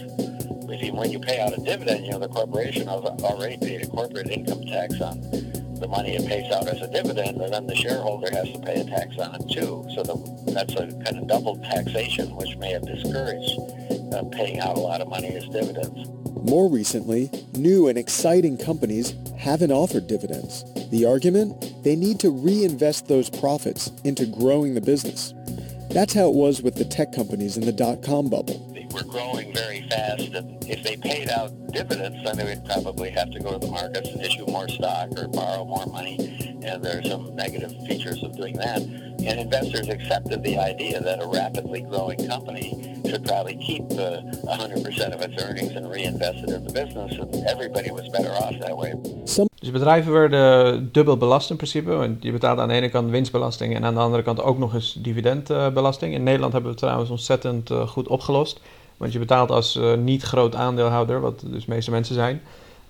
If 0.70 0.94
when 0.94 1.11
you 1.11 1.18
pay 1.18 1.40
out 1.40 1.59
a 1.59 1.61
dividend, 1.61 2.07
you 2.07 2.12
know, 2.12 2.20
the 2.20 2.29
corporation 2.29 2.87
has 2.87 3.03
already 3.03 3.59
paid 3.59 3.83
a 3.83 3.87
corporate 3.88 4.31
income 4.31 4.62
tax 4.62 5.01
on 5.01 5.20
the 5.83 5.88
money 5.88 6.14
it 6.14 6.27
pays 6.27 6.51
out 6.53 6.68
as 6.68 6.81
a 6.81 6.88
dividend, 6.88 7.40
and 7.40 7.53
then 7.53 7.66
the 7.66 7.75
shareholder 7.75 8.31
has 8.33 8.51
to 8.53 8.59
pay 8.61 8.81
a 8.81 8.85
tax 8.85 9.18
on 9.18 9.35
it 9.35 9.51
too. 9.51 9.85
So 9.95 10.03
the, 10.03 10.53
that's 10.53 10.75
a 10.75 10.87
kind 11.05 11.18
of 11.18 11.27
double 11.27 11.57
taxation, 11.59 12.35
which 12.37 12.57
may 12.57 12.71
have 12.71 12.87
discouraged 12.87 13.59
uh, 14.14 14.23
paying 14.31 14.61
out 14.61 14.77
a 14.77 14.81
lot 14.81 15.01
of 15.01 15.09
money 15.09 15.35
as 15.35 15.45
dividends. 15.49 16.09
More 16.42 16.71
recently, 16.71 17.31
new 17.55 17.88
and 17.88 17.99
exciting 17.99 18.57
companies 18.57 19.14
haven't 19.37 19.73
offered 19.73 20.07
dividends. 20.07 20.64
The 20.90 21.05
argument? 21.05 21.83
They 21.83 21.97
need 21.97 22.21
to 22.21 22.31
reinvest 22.31 23.09
those 23.09 23.29
profits 23.29 23.90
into 24.05 24.27
growing 24.27 24.75
the 24.75 24.81
business. 24.81 25.35
That's 25.92 26.14
how 26.14 26.28
it 26.28 26.35
was 26.35 26.62
with 26.62 26.76
the 26.76 26.87
tech 26.87 27.12
companies 27.12 27.59
in 27.59 27.66
the 27.66 27.72
dot-com 27.72 28.31
bubble. 28.31 28.66
They 28.72 28.88
were 28.92 29.02
growing 29.02 29.52
very 29.52 29.87
fast, 29.90 30.33
and 30.35 30.64
if 30.64 30.83
they 30.83 30.96
paid 30.96 31.28
out 31.28 31.52
dividends, 31.70 32.16
then 32.24 32.38
they 32.38 32.44
would 32.44 32.64
probably 32.64 33.11
have 33.11 33.31
to 33.33 33.40
go 33.40 33.52
to 33.52 33.59
the 33.59 33.70
markets 33.70 34.09
and 34.09 34.22
issue 34.22 34.46
more 34.46 34.68
stock 34.68 35.11
or 35.18 35.28
borrow 35.28 35.66
more 35.66 35.85
money, 35.87 36.52
and 36.64 36.83
there 36.83 36.98
are 36.98 37.03
some 37.03 37.35
negative 37.35 37.72
features 37.87 38.22
of 38.22 38.37
doing 38.37 38.57
that. 38.57 38.81
And 39.29 39.38
investors 39.38 39.88
accepted 39.88 40.42
the 40.42 40.59
idea 40.59 41.01
that 41.01 41.22
a 41.22 41.27
rapidly 41.27 41.83
growing 41.83 42.29
company 42.29 43.01
should 43.07 43.25
probably 43.25 43.57
keep 43.57 43.83
uh, 43.92 44.22
100% 44.44 45.14
of 45.14 45.20
its 45.20 45.42
earnings 45.42 45.75
and 45.77 45.90
reinvest 45.90 46.38
it 46.44 46.51
in 46.51 46.64
the 46.64 46.72
business, 46.72 47.18
and 47.18 47.35
everybody 47.46 47.90
was 47.90 48.09
better 48.09 48.31
off 48.31 48.59
that 48.61 48.77
way. 48.77 48.94
Dus 49.62 49.70
bedrijven 49.70 50.12
werden 50.12 50.88
dubbel 50.92 51.16
belast 51.16 51.51
in 51.51 51.57
principe. 51.57 51.90
Want 51.90 52.22
je 52.22 52.33
betaalt 52.33 52.59
aan 52.59 52.68
de 52.68 52.75
ene 52.75 52.88
kant 52.88 53.11
winstbelasting 53.11 53.75
en 53.75 53.85
aan 53.85 53.94
de 53.94 54.01
andere 54.01 54.22
kant 54.22 54.42
ook 54.42 54.59
nog 54.59 54.75
eens 54.75 54.96
dividendbelasting. 54.98 56.14
In 56.14 56.22
Nederland 56.22 56.53
hebben 56.53 56.70
we 56.70 56.77
het 56.77 56.87
trouwens 56.87 57.11
ontzettend 57.11 57.70
uh, 57.70 57.88
goed 57.88 58.09
opgelost. 58.09 58.61
Want 58.96 59.12
je 59.12 59.18
betaalt 59.18 59.51
als 59.51 59.77
uh, 59.77 59.94
niet 59.94 60.22
groot 60.22 60.55
aandeelhouder, 60.55 61.20
wat 61.20 61.40
dus 61.46 61.64
de 61.64 61.72
meeste 61.72 61.90
mensen 61.90 62.14
zijn, 62.14 62.42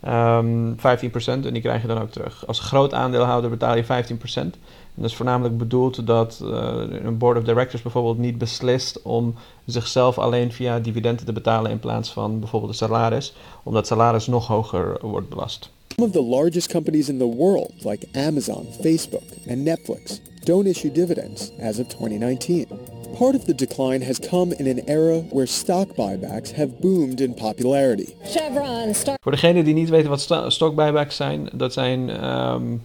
um, 0.05 0.11
ehm, 0.11 0.75
15% 0.77 1.47
en 1.47 1.53
die 1.53 1.63
krijg 1.63 1.83
je 1.83 1.89
dan 1.89 2.01
ook 2.01 2.11
terug. 2.11 2.47
Als 2.47 2.61
groot 2.61 2.95
aandeelhouder 2.95 3.51
betaal 3.51 3.77
je 3.77 3.85
15%. 3.85 4.57
En 4.95 5.03
dat 5.03 5.11
is 5.11 5.17
voornamelijk 5.17 5.59
bedoeld 5.59 6.07
dat 6.07 6.41
uh, 6.43 6.75
een 7.03 7.19
board 7.19 7.39
of 7.39 7.45
directors 7.45 7.83
bijvoorbeeld 7.83 8.19
niet 8.19 8.39
beslist 8.39 9.03
om 9.03 9.35
zichzelf 9.65 10.19
alleen 10.19 10.53
via 10.53 10.79
dividenden 10.79 11.25
te 11.25 11.33
betalen 11.33 11.71
in 11.71 11.79
plaats 11.79 12.13
van 12.13 12.39
bijvoorbeeld 12.41 12.73
een 12.73 12.79
salaris, 12.79 13.35
omdat 13.63 13.87
salaris 13.87 14.27
nog 14.27 14.47
hoger 14.47 14.99
wordt 15.01 15.29
belast. 15.29 15.71
Some 15.97 16.07
of 16.07 16.13
the 16.13 16.23
largest 16.23 16.73
companies 16.73 17.09
in 17.09 17.19
the 17.19 17.35
world, 17.37 17.73
like 17.85 18.07
Amazon, 18.13 18.67
Facebook, 18.81 19.23
and 19.49 19.59
Netflix, 19.59 20.21
don't 20.45 20.67
issue 20.67 20.93
dividends 20.93 21.53
as 21.61 21.79
of 21.79 21.87
2019. 21.87 22.92
Part 23.19 23.35
of 23.35 23.45
the 23.45 23.55
decline 23.55 24.05
has 24.05 24.19
come 24.19 24.55
in 24.57 24.67
an 24.67 24.85
era 24.87 25.23
where 25.31 25.47
stock 25.47 25.95
buybacks 25.95 26.53
have 26.53 26.69
boomed 26.81 27.21
in 27.21 27.35
popularity. 27.35 28.15
Chevron, 28.25 28.95
Star 28.95 29.17
Voor 29.21 29.33
degenen 29.33 29.65
die 29.65 29.75
niet 29.75 29.89
weten 29.89 30.11
wat 30.11 30.53
stock 30.53 30.75
buybacks 30.75 31.17
zijn, 31.17 31.49
dat 31.53 31.73
zijn 31.73 32.25
um, 32.25 32.83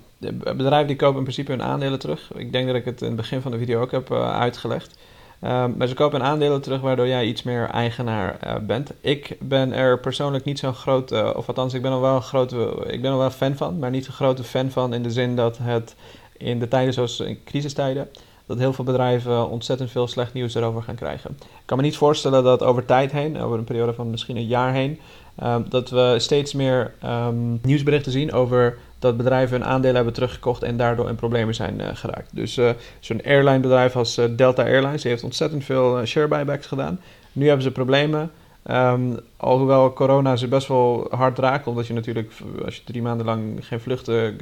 bedrijven 0.58 0.88
die 0.88 0.96
kopen 0.96 1.18
in 1.18 1.24
principe 1.24 1.52
hun 1.52 1.64
aandelen 1.64 2.00
terug. 2.00 2.32
Ik 2.36 2.52
denk 2.52 2.68
dat 2.68 2.76
ik 2.76 2.86
het 2.86 3.02
in 3.02 3.08
het 3.08 3.16
begin 3.16 3.42
van 3.42 3.52
de 3.52 3.58
video 3.58 3.82
ook 3.82 3.92
heb 3.92 4.10
uh, 4.12 4.40
uitgelegd. 4.40 4.98
Um, 5.44 5.78
maar 5.78 5.88
ze 5.88 5.94
kopen 5.94 6.24
aandelen 6.24 6.62
terug 6.62 6.82
waardoor 6.82 7.08
jij 7.08 7.26
iets 7.26 7.44
meer 7.44 7.70
eigenaar 7.70 8.40
uh, 8.44 8.56
bent. 8.68 8.92
Ik 9.02 9.38
ben 9.40 9.74
er 9.74 10.00
persoonlijk 10.00 10.44
niet 10.44 10.60
zo'n 10.60 10.74
groot, 10.74 11.12
uh, 11.12 11.30
of 11.36 11.48
althans 11.48 11.74
ik 11.74 11.82
ben 11.82 11.92
er 11.92 12.02
wel 12.02 12.16
een 12.16 12.22
grote, 12.22 12.84
ik 12.88 13.02
ben 13.02 13.12
er 13.12 13.18
wel 13.18 13.30
fan 13.30 13.56
van, 13.56 13.80
maar 13.80 13.90
niet 13.90 14.08
een 14.08 14.14
grote 14.14 14.44
fan 14.44 14.72
van 14.72 14.94
in 14.94 15.04
de 15.04 15.12
zin 15.12 15.36
dat 15.36 15.58
het 15.62 15.96
in 16.38 16.60
de 16.60 16.68
tijden 16.68 16.94
zoals 16.94 17.20
in 17.20 17.44
crisistijden, 17.44 18.10
dat 18.48 18.58
heel 18.58 18.74
veel 18.74 18.86
bedrijven 18.86 19.50
ontzettend 19.50 19.92
veel 19.92 20.08
slecht 20.08 20.34
nieuws 20.34 20.56
erover 20.56 20.84
gaan 20.84 20.96
krijgen. 20.96 21.30
Ik 21.40 21.66
kan 21.66 21.78
me 21.78 21.84
niet 21.84 21.98
voorstellen 21.98 22.44
dat 22.44 22.64
over 22.64 22.86
tijd 22.86 23.12
heen, 23.12 23.40
over 23.40 23.58
een 23.58 23.64
periode 23.64 23.94
van 23.94 24.10
misschien 24.10 24.38
een 24.38 24.48
jaar 24.48 24.74
heen, 24.74 25.00
ehm, 25.36 25.62
dat 25.70 25.90
we 25.90 26.16
steeds 26.18 26.54
meer 26.54 26.94
ehm, 27.02 27.52
nieuwsberichten 27.62 28.12
zien 28.12 28.34
over 28.34 28.78
dat 29.00 29.18
bedrijven 29.18 29.60
hun 29.60 29.70
aandelen 29.70 29.96
hebben 29.96 30.14
teruggekocht 30.14 30.64
en 30.64 30.78
daardoor 30.78 31.10
in 31.10 31.16
problemen 31.16 31.56
zijn 31.56 31.80
uh, 31.80 31.88
geraakt. 31.94 32.30
Dus 32.36 32.58
uh, 32.58 32.70
zo'n 33.00 33.22
airlinebedrijf 33.26 33.96
als 33.96 34.18
uh, 34.18 34.26
Delta 34.36 34.64
Airlines 34.64 35.04
heeft 35.04 35.24
ontzettend 35.24 35.64
veel 35.64 36.06
share 36.06 36.28
buybacks 36.28 36.68
gedaan. 36.68 37.00
Nu 37.32 37.46
hebben 37.46 37.64
ze 37.64 37.72
problemen. 37.72 38.32
Um, 38.72 39.20
alhoewel 39.38 39.94
corona 39.94 40.36
ze 40.36 40.48
best 40.48 40.68
wel 40.68 41.08
hard 41.10 41.40
raakt, 41.40 41.68
omdat 41.68 41.88
je 41.88 41.94
natuurlijk 41.94 42.32
als 42.66 42.76
je 42.76 42.84
drie 42.84 43.02
maanden 43.02 43.26
lang 43.26 43.68
geen 43.68 43.80
vluchten 43.80 44.38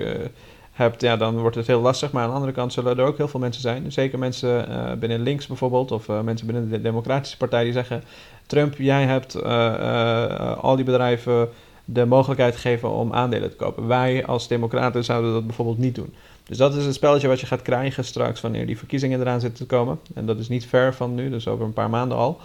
hebt, 0.76 1.02
ja, 1.02 1.18
dan 1.18 1.38
wordt 1.38 1.56
het 1.56 1.68
heel 1.68 1.82
lastig. 1.82 2.12
Maar 2.12 2.24
aan 2.24 2.30
de 2.30 2.36
andere 2.36 2.52
kant 2.52 2.74
zullen 2.74 2.98
er 2.98 3.06
ook 3.06 3.18
heel 3.18 3.28
veel 3.28 3.40
mensen 3.40 3.62
zijn. 3.62 3.92
Zeker 3.92 4.20
mensen 4.20 4.70
uh, 4.70 4.92
binnen 4.94 5.22
links 5.22 5.48
bijvoorbeeld, 5.48 5.92
of 5.92 6.08
uh, 6.08 6.22
mensen 6.22 6.48
binnen 6.48 6.70
de 6.70 6.82
Democratische 6.82 7.38
Partij 7.38 7.64
die 7.64 7.74
zeggen: 7.74 8.04
Trump, 8.46 8.76
jij 8.78 9.04
hebt 9.04 9.36
uh, 9.36 10.58
al 10.58 10.76
die 10.76 10.86
bedrijven 10.86 11.50
de 11.86 12.06
mogelijkheid 12.06 12.56
gegeven 12.56 12.90
om 12.90 13.14
aandelen 13.14 13.50
te 13.50 13.56
kopen. 13.56 13.88
Wij 13.88 14.26
als 14.26 14.48
Democraten 14.48 15.04
zouden 15.04 15.34
dat 15.34 15.46
bijvoorbeeld 15.46 15.78
niet 15.78 15.96
doen. 15.96 16.14
Dus 16.44 16.58
dat 16.58 16.76
is 16.76 16.86
het 16.86 16.94
spelletje 16.94 17.28
wat 17.28 17.40
je 17.40 17.46
gaat 17.46 17.62
krijgen 17.62 18.06
straks 18.06 18.42
wanneer 18.42 18.66
die 18.66 18.78
verkiezingen 18.78 19.20
eraan 19.20 19.40
zitten 19.40 19.68
te 19.68 19.76
komen. 19.76 20.00
En 20.14 20.26
dat 20.26 20.40
is 20.40 20.48
niet 20.48 20.66
ver 20.66 20.94
van 20.94 21.16
nu, 21.16 21.30
dus 21.30 21.48
over 21.48 21.66
een 21.66 21.74
paar 21.74 21.90
maanden 21.90 22.18
al. 22.18 22.40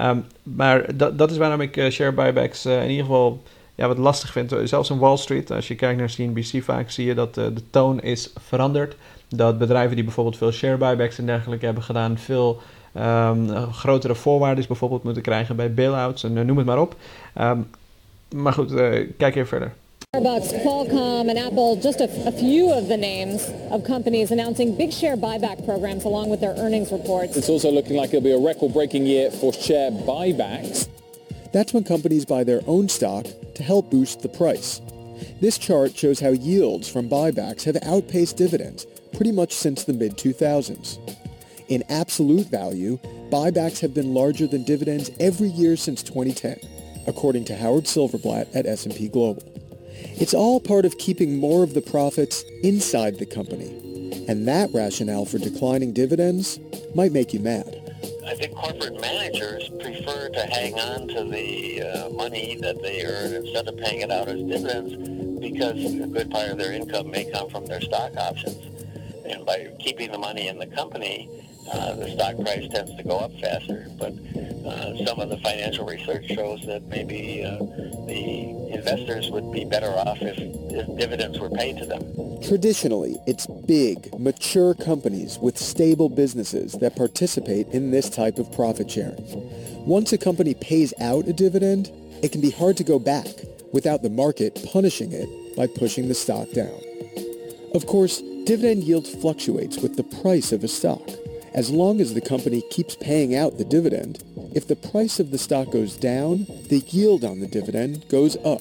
Um, 0.00 0.24
maar 0.42 0.96
dat, 0.96 1.18
dat 1.18 1.30
is 1.30 1.36
waarom 1.36 1.60
ik 1.60 1.86
share 1.90 2.12
buybacks 2.12 2.66
in 2.66 2.90
ieder 2.90 3.04
geval 3.04 3.42
ja, 3.74 3.86
wat 3.88 3.98
lastig 3.98 4.32
vind. 4.32 4.54
Zelfs 4.64 4.90
in 4.90 4.98
Wall 4.98 5.16
Street, 5.16 5.50
als 5.50 5.68
je 5.68 5.74
kijkt 5.74 5.98
naar 5.98 6.12
CNBC, 6.16 6.62
vaak 6.62 6.90
zie 6.90 7.06
je 7.06 7.14
dat 7.14 7.38
uh, 7.38 7.44
de 7.44 7.70
toon 7.70 8.00
is 8.00 8.32
veranderd. 8.40 8.96
Dat 9.28 9.58
bedrijven 9.58 9.94
die 9.94 10.04
bijvoorbeeld 10.04 10.36
veel 10.36 10.52
share 10.52 10.76
buybacks 10.76 11.18
en 11.18 11.26
dergelijke 11.26 11.64
hebben 11.64 11.82
gedaan, 11.82 12.18
veel 12.18 12.60
um, 12.96 13.72
grotere 13.72 14.14
voorwaarden 14.14 14.64
bijvoorbeeld 14.66 15.02
moeten 15.02 15.22
krijgen 15.22 15.56
bij 15.56 15.74
bailouts 15.74 16.24
en 16.24 16.36
uh, 16.36 16.44
noem 16.44 16.56
het 16.56 16.66
maar 16.66 16.80
op. 16.80 16.96
Um, 17.40 17.66
maar 18.34 18.52
goed, 18.52 18.72
uh, 18.72 19.08
kijk 19.16 19.34
even 19.34 19.46
verder. 19.46 19.72
Starbucks, 20.14 20.52
Qualcomm, 20.62 21.28
and 21.28 21.38
Apple, 21.38 21.76
just 21.82 22.00
a, 22.00 22.04
a, 22.04 22.32
few 22.32 22.70
of 22.70 22.86
the 22.86 22.96
names 22.96 23.48
of 23.70 23.82
companies 23.82 24.30
announcing 24.30 24.76
big 24.76 24.92
share 24.92 25.16
buyback 25.16 25.64
programs 25.64 26.04
along 26.04 26.30
with 26.30 26.40
their 26.40 26.54
earnings 26.56 26.90
reports. 26.90 27.36
It's 27.36 27.48
also 27.48 27.72
looking 27.72 27.96
like 27.96 28.14
it'll 28.14 28.20
be 28.20 28.30
a 28.30 28.38
record-breaking 28.38 29.06
year 29.06 29.30
for 29.30 29.52
share 29.52 29.90
buybacks. 29.90 30.88
That's 31.54 31.72
when 31.72 31.84
companies 31.84 32.24
buy 32.24 32.42
their 32.42 32.62
own 32.66 32.88
stock 32.88 33.26
to 33.54 33.62
help 33.62 33.88
boost 33.88 34.22
the 34.22 34.28
price. 34.28 34.80
This 35.40 35.56
chart 35.56 35.96
shows 35.96 36.18
how 36.18 36.30
yields 36.30 36.88
from 36.88 37.08
buybacks 37.08 37.62
have 37.62 37.76
outpaced 37.84 38.36
dividends 38.36 38.86
pretty 39.14 39.30
much 39.30 39.52
since 39.54 39.84
the 39.84 39.92
mid-2000s. 39.92 40.98
In 41.68 41.84
absolute 41.88 42.48
value, 42.48 42.98
buybacks 43.30 43.78
have 43.78 43.94
been 43.94 44.12
larger 44.12 44.48
than 44.48 44.64
dividends 44.64 45.12
every 45.20 45.46
year 45.46 45.76
since 45.76 46.02
2010, 46.02 46.58
according 47.06 47.44
to 47.44 47.56
Howard 47.56 47.84
Silverblatt 47.84 48.48
at 48.52 48.66
S&P 48.66 49.06
Global. 49.08 49.44
It's 50.16 50.34
all 50.34 50.58
part 50.58 50.84
of 50.84 50.98
keeping 50.98 51.38
more 51.38 51.62
of 51.62 51.74
the 51.74 51.82
profits 51.82 52.42
inside 52.64 53.20
the 53.20 53.26
company, 53.26 54.24
and 54.26 54.48
that 54.48 54.70
rationale 54.74 55.24
for 55.24 55.38
declining 55.38 55.92
dividends 55.92 56.58
might 56.96 57.12
make 57.12 57.32
you 57.32 57.38
mad. 57.38 57.83
I 58.26 58.34
think 58.34 58.54
corporate 58.54 59.00
managers 59.00 59.68
prefer 59.80 60.28
to 60.30 60.46
hang 60.46 60.78
on 60.78 61.08
to 61.08 61.24
the 61.24 61.82
uh, 61.82 62.10
money 62.10 62.56
that 62.60 62.80
they 62.82 63.04
earn 63.04 63.34
instead 63.34 63.68
of 63.68 63.76
paying 63.76 64.00
it 64.00 64.10
out 64.10 64.28
as 64.28 64.40
dividends 64.42 65.40
because 65.40 66.00
a 66.00 66.06
good 66.06 66.30
part 66.30 66.48
of 66.48 66.58
their 66.58 66.72
income 66.72 67.10
may 67.10 67.30
come 67.30 67.50
from 67.50 67.66
their 67.66 67.80
stock 67.80 68.16
options. 68.16 68.58
And 69.26 69.44
by 69.44 69.70
keeping 69.78 70.10
the 70.10 70.18
money 70.18 70.48
in 70.48 70.58
the 70.58 70.66
company, 70.66 71.28
uh, 71.72 71.94
the 71.94 72.10
stock 72.10 72.36
price 72.40 72.68
tends 72.68 72.94
to 72.96 73.02
go 73.02 73.18
up 73.18 73.32
faster. 73.40 73.86
But 73.98 74.12
uh, 74.66 75.04
some 75.04 75.20
of 75.20 75.28
the 75.28 75.38
financial 75.42 75.86
research 75.86 76.26
shows 76.28 76.64
that 76.66 76.82
maybe 76.84 77.44
uh, 77.44 77.58
the 78.06 78.72
investors 78.72 79.30
would 79.30 79.52
be 79.52 79.64
better 79.64 79.90
off 79.90 80.20
if, 80.20 80.38
if 80.38 80.98
dividends 80.98 81.38
were 81.38 81.50
paid 81.50 81.78
to 81.78 81.86
them. 81.86 82.02
Traditionally, 82.46 83.16
it's 83.26 83.46
big, 83.46 84.12
mature 84.20 84.74
companies 84.74 85.38
with 85.38 85.56
stable 85.56 86.10
businesses 86.10 86.72
that 86.74 86.94
participate 86.94 87.68
in 87.68 87.90
this 87.90 88.10
type 88.10 88.38
of 88.38 88.52
profit 88.52 88.90
sharing. 88.90 89.16
Once 89.86 90.12
a 90.12 90.18
company 90.18 90.52
pays 90.52 90.92
out 91.00 91.26
a 91.26 91.32
dividend, 91.32 91.90
it 92.22 92.32
can 92.32 92.42
be 92.42 92.50
hard 92.50 92.76
to 92.76 92.84
go 92.84 92.98
back 92.98 93.26
without 93.72 94.02
the 94.02 94.10
market 94.10 94.62
punishing 94.70 95.10
it 95.12 95.56
by 95.56 95.66
pushing 95.66 96.08
the 96.08 96.14
stock 96.14 96.50
down. 96.52 96.78
Of 97.74 97.86
course, 97.86 98.20
dividend 98.44 98.84
yield 98.84 99.06
fluctuates 99.06 99.78
with 99.78 99.96
the 99.96 100.04
price 100.22 100.52
of 100.52 100.62
a 100.62 100.68
stock. 100.68 101.10
As 101.54 101.70
long 101.70 101.98
as 101.98 102.12
the 102.12 102.20
company 102.20 102.62
keeps 102.70 102.94
paying 102.94 103.34
out 103.34 103.56
the 103.56 103.64
dividend, 103.64 104.22
if 104.54 104.68
the 104.68 104.76
price 104.76 105.18
of 105.18 105.30
the 105.30 105.38
stock 105.38 105.70
goes 105.70 105.96
down, 105.96 106.46
the 106.68 106.84
yield 106.88 107.24
on 107.24 107.40
the 107.40 107.46
dividend 107.46 108.06
goes 108.10 108.36
up. 108.44 108.60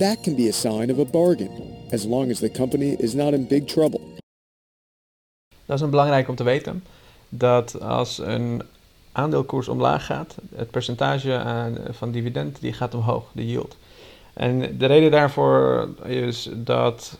That 0.00 0.24
can 0.24 0.34
be 0.34 0.48
a 0.48 0.52
sign 0.52 0.90
of 0.90 0.98
a 0.98 1.04
bargain, 1.04 1.73
as 1.94 2.04
long 2.04 2.30
as 2.30 2.38
the 2.38 2.50
company 2.50 2.94
is 2.98 3.14
not 3.14 3.32
in 3.32 3.46
big 3.46 3.64
trouble. 3.64 4.00
Dat 5.64 5.76
is 5.76 5.80
een 5.80 5.90
belangrijk 5.90 6.28
om 6.28 6.34
te 6.34 6.44
weten. 6.44 6.84
Dat 7.28 7.80
als 7.80 8.18
een 8.18 8.62
aandeelkoers 9.12 9.68
omlaag 9.68 10.06
gaat, 10.06 10.34
het 10.54 10.70
percentage 10.70 11.36
aan, 11.36 11.76
van 11.90 12.10
dividend 12.10 12.60
die 12.60 12.72
gaat 12.72 12.94
omhoog, 12.94 13.24
de 13.32 13.46
yield. 13.46 13.76
En 14.32 14.78
de 14.78 14.86
reden 14.86 15.10
daarvoor 15.10 15.88
is 16.04 16.50
dat 16.52 17.18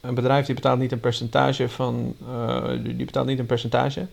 een 0.00 0.14
bedrijf 0.14 0.46
die 0.46 0.54
betaalt 0.54 0.78
niet 0.78 0.92
een 0.92 1.00
percentage 1.00 1.68
van, 1.68 2.14
uh, 2.28 2.68
die 2.82 3.04
betaalt 3.04 3.26
niet 3.26 3.38
een 3.38 3.46
percentage, 3.46 4.06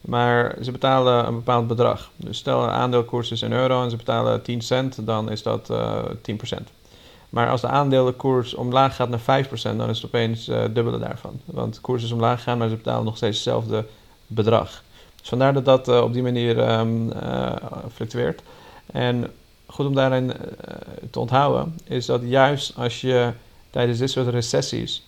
maar 0.00 0.56
ze 0.62 0.72
betalen 0.72 1.26
een 1.26 1.34
bepaald 1.34 1.66
bedrag. 1.66 2.10
Dus 2.16 2.38
stel 2.38 2.62
een 2.62 2.70
aandeelkoers 2.70 3.30
is 3.30 3.40
een 3.40 3.52
euro 3.52 3.82
en 3.82 3.90
ze 3.90 3.96
betalen 3.96 4.42
10 4.42 4.60
cent, 4.60 5.06
dan 5.06 5.30
is 5.30 5.42
dat 5.42 5.70
uh, 5.70 5.98
eh, 5.98 6.60
10%. 6.60 6.70
Maar 7.30 7.50
als 7.50 7.60
de 7.60 7.66
aandelenkoers 7.66 8.54
omlaag 8.54 8.96
gaat 8.96 9.08
naar 9.08 9.44
5%, 9.44 9.50
dan 9.62 9.88
is 9.88 9.96
het 9.96 10.06
opeens 10.06 10.48
uh, 10.48 10.64
dubbele 10.72 10.98
daarvan. 10.98 11.40
Want 11.44 11.74
de 11.74 11.80
koers 11.80 12.02
is 12.02 12.12
omlaag 12.12 12.38
gegaan, 12.38 12.58
maar 12.58 12.68
ze 12.68 12.76
betalen 12.76 13.04
nog 13.04 13.16
steeds 13.16 13.36
hetzelfde 13.36 13.86
bedrag. 14.26 14.82
Dus 15.20 15.28
vandaar 15.28 15.52
dat 15.52 15.64
dat 15.64 15.88
uh, 15.88 16.02
op 16.02 16.12
die 16.12 16.22
manier 16.22 16.78
um, 16.78 17.12
fluctueert. 17.92 18.42
En 18.86 19.30
goed 19.66 19.86
om 19.86 19.94
daarin 19.94 20.32
te 21.10 21.20
onthouden, 21.20 21.78
is 21.84 22.06
dat 22.06 22.20
juist 22.24 22.72
als 22.76 23.00
je 23.00 23.32
tijdens 23.70 23.98
dit 23.98 24.10
soort 24.10 24.28
recessies 24.28 25.02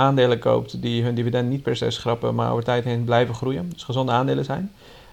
aandelen 0.00 0.38
koopt 0.38 0.82
die 0.82 1.02
hun 1.02 1.14
dividend 1.14 1.48
niet 1.48 1.62
per 1.62 1.76
se 1.76 1.90
schrappen, 1.90 2.34
maar 2.34 2.50
over 2.50 2.64
tijd 2.64 2.84
heen 2.84 3.04
blijven 3.04 3.34
groeien, 3.34 3.70
dus 3.72 3.84
gezonde 3.84 4.12
aandelen 4.12 4.44
zijn. 4.44 4.72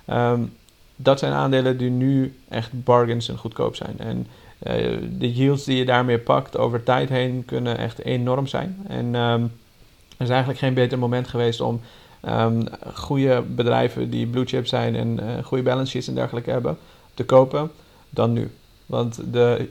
Um, 0.09 0.53
dat 0.95 1.19
zijn 1.19 1.33
aandelen 1.33 1.77
die 1.77 1.89
nu 1.89 2.39
echt 2.49 2.83
bargains 2.83 3.29
en 3.29 3.37
goedkoop 3.37 3.75
zijn. 3.75 3.99
En 3.99 4.27
de 4.59 5.33
yields 5.33 5.63
die 5.63 5.77
je 5.77 5.85
daarmee 5.85 6.19
pakt 6.19 6.57
over 6.57 6.83
tijd 6.83 7.09
heen 7.09 7.45
kunnen 7.45 7.77
echt 7.77 8.03
enorm 8.03 8.47
zijn. 8.47 8.85
En 8.87 9.15
um, 9.15 9.51
er 10.17 10.23
is 10.23 10.29
eigenlijk 10.29 10.59
geen 10.59 10.73
beter 10.73 10.99
moment 10.99 11.27
geweest 11.27 11.61
om 11.61 11.81
um, 12.29 12.63
goede 12.93 13.41
bedrijven 13.41 14.09
die 14.09 14.27
blue 14.27 14.45
chip 14.45 14.67
zijn 14.67 14.95
en 14.95 15.19
uh, 15.19 15.43
goede 15.43 15.63
balance 15.63 15.91
sheets 15.91 16.07
en 16.07 16.15
dergelijke 16.15 16.51
hebben 16.51 16.77
te 17.13 17.25
kopen 17.25 17.71
dan 18.09 18.33
nu. 18.33 18.51
Want 18.88 19.19
de 19.32 19.69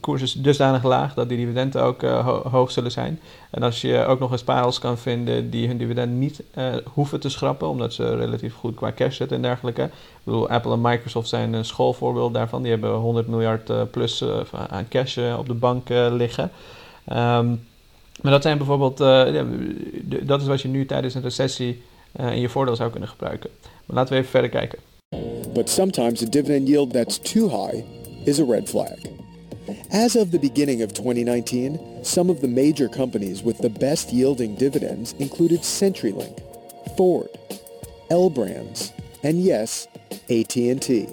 koers 0.00 0.22
is 0.22 0.32
dusdanig 0.32 0.82
laag 0.82 1.14
dat 1.14 1.28
die 1.28 1.38
dividenden 1.38 1.82
ook 1.82 2.02
uh, 2.02 2.28
hoog 2.50 2.70
zullen 2.70 2.90
zijn. 2.90 3.20
En 3.50 3.62
als 3.62 3.80
je 3.80 4.04
ook 4.04 4.18
nog 4.18 4.32
eens 4.32 4.44
parels 4.44 4.78
kan 4.78 4.98
vinden 4.98 5.50
die 5.50 5.66
hun 5.66 5.78
dividend 5.78 6.12
niet 6.12 6.42
uh, 6.54 6.74
hoeven 6.84 7.20
te 7.20 7.28
schrappen, 7.28 7.68
omdat 7.68 7.92
ze 7.92 8.16
relatief 8.16 8.54
goed 8.54 8.74
qua 8.74 8.92
cash 8.92 9.16
zitten 9.16 9.36
en 9.36 9.42
dergelijke. 9.42 9.82
Ik 9.82 9.90
bedoel, 10.22 10.48
Apple 10.48 10.72
en 10.72 10.80
Microsoft 10.80 11.28
zijn 11.28 11.52
een 11.52 11.64
schoolvoorbeeld 11.64 12.34
daarvan. 12.34 12.62
Die 12.62 12.70
hebben 12.70 12.90
100 12.90 13.26
miljard 13.26 13.70
uh, 13.70 13.82
plus 13.90 14.24
aan 14.68 14.88
cash 14.88 15.18
op 15.38 15.46
de 15.46 15.54
bank 15.54 15.88
liggen. 15.88 16.50
Um, 17.12 17.64
maar 18.22 18.32
dat 18.32 18.42
zijn 18.42 18.56
bijvoorbeeld, 18.56 18.98
dat 20.22 20.40
is 20.40 20.46
wat 20.46 20.60
je 20.60 20.68
nu 20.68 20.86
tijdens 20.86 21.14
een 21.14 21.22
recessie 21.22 21.82
in 22.18 22.40
je 22.40 22.48
voordeel 22.48 22.76
zou 22.76 22.90
kunnen 22.90 23.08
gebruiken. 23.08 23.50
Maar 23.86 23.96
laten 23.96 24.12
we 24.12 24.18
even 24.18 24.30
verder 24.30 24.50
kijken. 24.50 24.78
But 25.52 25.70
sometimes 25.70 26.22
a 26.22 26.26
dividend 26.26 26.68
yield 26.68 26.92
that's 26.92 27.18
too 27.18 27.48
high 27.48 27.95
is 28.26 28.38
a 28.40 28.44
red 28.44 28.68
flag. 28.68 29.08
As 29.90 30.14
of 30.14 30.30
the 30.30 30.38
beginning 30.38 30.82
of 30.82 30.92
2019, 30.92 32.04
some 32.04 32.28
of 32.28 32.40
the 32.40 32.48
major 32.48 32.88
companies 32.88 33.42
with 33.42 33.58
the 33.58 33.70
best 33.70 34.12
yielding 34.12 34.54
dividends 34.56 35.12
included 35.14 35.60
CenturyLink, 35.60 36.96
Ford, 36.96 37.28
L 38.10 38.30
Brands, 38.30 38.92
and 39.22 39.42
yes, 39.42 39.88
AT&T. 40.28 41.08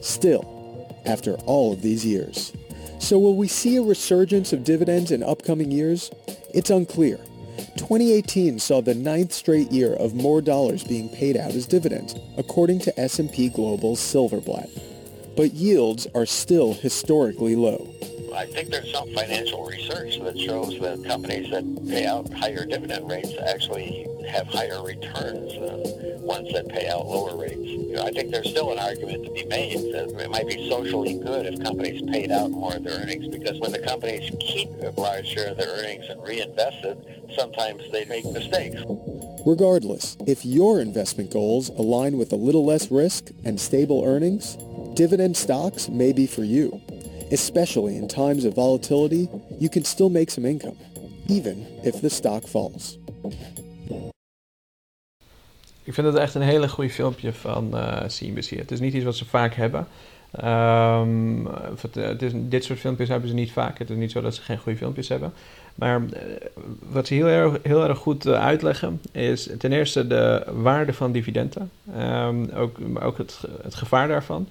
Still, 0.00 0.96
after 1.04 1.34
all 1.46 1.72
of 1.72 1.82
these 1.82 2.06
years. 2.06 2.52
So 2.98 3.18
will 3.18 3.36
we 3.36 3.48
see 3.48 3.76
a 3.76 3.82
resurgence 3.82 4.52
of 4.52 4.64
dividends 4.64 5.10
in 5.10 5.22
upcoming 5.22 5.70
years? 5.70 6.10
It's 6.54 6.70
unclear. 6.70 7.18
2018 7.76 8.58
saw 8.58 8.80
the 8.80 8.94
ninth 8.94 9.32
straight 9.32 9.70
year 9.72 9.94
of 9.94 10.14
more 10.14 10.40
dollars 10.40 10.84
being 10.84 11.08
paid 11.10 11.36
out 11.36 11.52
as 11.52 11.66
dividends, 11.66 12.14
according 12.38 12.78
to 12.80 13.00
S&P 13.00 13.48
Global's 13.50 14.00
Silverblatt 14.00 14.89
but 15.36 15.52
yields 15.52 16.06
are 16.14 16.26
still 16.26 16.74
historically 16.74 17.56
low. 17.56 17.92
I 18.34 18.46
think 18.46 18.70
there's 18.70 18.92
some 18.92 19.12
financial 19.12 19.66
research 19.66 20.20
that 20.20 20.38
shows 20.38 20.78
that 20.80 21.04
companies 21.04 21.50
that 21.50 21.64
pay 21.88 22.06
out 22.06 22.32
higher 22.32 22.64
dividend 22.64 23.10
rates 23.10 23.34
actually 23.44 24.06
have 24.28 24.46
higher 24.46 24.82
returns 24.84 25.52
than 25.54 26.22
ones 26.22 26.52
that 26.52 26.68
pay 26.68 26.88
out 26.88 27.06
lower 27.06 27.36
rates. 27.36 27.56
You 27.56 27.94
know, 27.94 28.02
I 28.04 28.10
think 28.12 28.30
there's 28.30 28.48
still 28.48 28.70
an 28.70 28.78
argument 28.78 29.24
to 29.24 29.32
be 29.32 29.44
made 29.46 29.92
that 29.92 30.08
it 30.16 30.30
might 30.30 30.46
be 30.46 30.68
socially 30.68 31.18
good 31.18 31.46
if 31.46 31.60
companies 31.60 32.02
paid 32.10 32.30
out 32.30 32.50
more 32.52 32.76
of 32.76 32.84
their 32.84 33.00
earnings 33.00 33.26
because 33.26 33.58
when 33.58 33.72
the 33.72 33.80
companies 33.80 34.30
keep 34.38 34.68
a 34.80 34.92
large 35.00 35.26
share 35.26 35.50
of 35.50 35.56
their 35.56 35.68
earnings 35.68 36.04
and 36.08 36.22
reinvest 36.22 36.84
it, 36.84 36.98
sometimes 37.36 37.82
they 37.90 38.04
make 38.04 38.24
mistakes. 38.26 38.80
Regardless, 39.44 40.16
if 40.26 40.44
your 40.44 40.80
investment 40.80 41.32
goals 41.32 41.68
align 41.70 42.16
with 42.16 42.32
a 42.32 42.36
little 42.36 42.64
less 42.64 42.90
risk 42.90 43.30
and 43.44 43.58
stable 43.58 44.04
earnings, 44.04 44.56
dividend 44.94 45.36
stocks 45.36 45.88
may 45.88 46.12
be 46.12 46.26
for 46.26 46.44
you. 46.44 46.80
Especially 47.30 47.96
in 47.96 48.08
times 48.08 48.44
of 48.44 48.54
volatility, 48.54 49.28
you 49.58 49.68
can 49.68 49.84
still 49.84 50.08
make 50.08 50.30
some 50.30 50.48
income, 50.48 50.76
even 51.28 51.66
if 51.82 52.00
the 52.00 52.08
stock 52.08 52.46
falls. 52.46 52.98
Ik 55.84 55.94
vind 55.94 56.06
het 56.06 56.16
echt 56.16 56.34
een 56.34 56.42
hele 56.42 56.68
goede 56.68 56.90
filmpje 56.90 57.32
van 57.32 57.70
uh, 57.74 58.04
CNBC. 58.06 58.50
Het 58.50 58.70
is 58.70 58.80
niet 58.80 58.94
iets 58.94 59.04
wat 59.04 59.16
ze 59.16 59.24
vaak 59.24 59.54
hebben. 59.54 59.86
Um, 60.44 61.46
het, 61.80 61.94
het 61.94 62.22
is, 62.22 62.32
dit 62.34 62.64
soort 62.64 62.78
filmpjes 62.78 63.08
hebben 63.08 63.28
ze 63.28 63.34
niet 63.34 63.52
vaak. 63.52 63.78
Het 63.78 63.90
is 63.90 63.96
niet 63.96 64.10
zo 64.10 64.20
dat 64.20 64.34
ze 64.34 64.42
geen 64.42 64.58
goede 64.58 64.78
filmpjes 64.78 65.08
hebben. 65.08 65.32
Maar 65.74 66.00
uh, 66.00 66.06
wat 66.90 67.06
ze 67.06 67.14
heel 67.14 67.26
erg, 67.26 67.58
heel 67.62 67.88
erg 67.88 67.98
goed 67.98 68.26
uitleggen 68.26 69.00
is 69.12 69.50
ten 69.58 69.72
eerste 69.72 70.06
de 70.06 70.46
waarde 70.52 70.92
van 70.92 71.12
dividenden. 71.12 71.70
Um, 71.98 72.50
ook 72.50 72.78
ook 73.00 73.18
het, 73.18 73.40
het 73.62 73.74
gevaar 73.74 74.08
daarvan. 74.08 74.48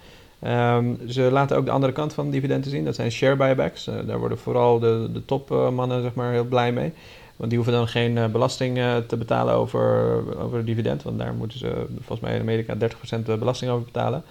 Um, 0.47 0.99
ze 1.07 1.21
laten 1.21 1.57
ook 1.57 1.65
de 1.65 1.71
andere 1.71 1.93
kant 1.93 2.13
van 2.13 2.29
dividenden 2.29 2.71
zien. 2.71 2.85
Dat 2.85 2.95
zijn 2.95 3.11
share 3.11 3.35
buybacks. 3.35 3.83
daar 4.05 4.19
worden 4.19 4.37
vooral 4.37 4.79
de, 4.79 5.09
de 5.13 5.25
topmannen 5.25 6.01
zeg 6.01 6.13
maar, 6.13 6.31
heel 6.31 6.45
blij 6.45 6.71
mee. 6.71 6.93
Want 7.35 7.51
die 7.51 7.59
hoeven 7.59 7.77
dan 7.77 7.87
geen 7.87 8.15
uh, 8.15 8.25
belasting 8.25 8.77
uh, 8.77 8.97
te 8.97 9.17
betalen 9.17 9.53
over, 9.53 10.23
over 10.39 10.65
dividend. 10.65 11.03
Want 11.03 11.19
daar 11.19 11.33
moeten 11.33 11.59
ze 11.59 11.85
volgens 11.95 12.19
mij 12.19 12.35
in 12.35 12.41
Amerika 12.41 12.75
30% 12.75 13.39
belasting 13.39 13.71
over 13.71 13.85
betalen. 13.85 14.23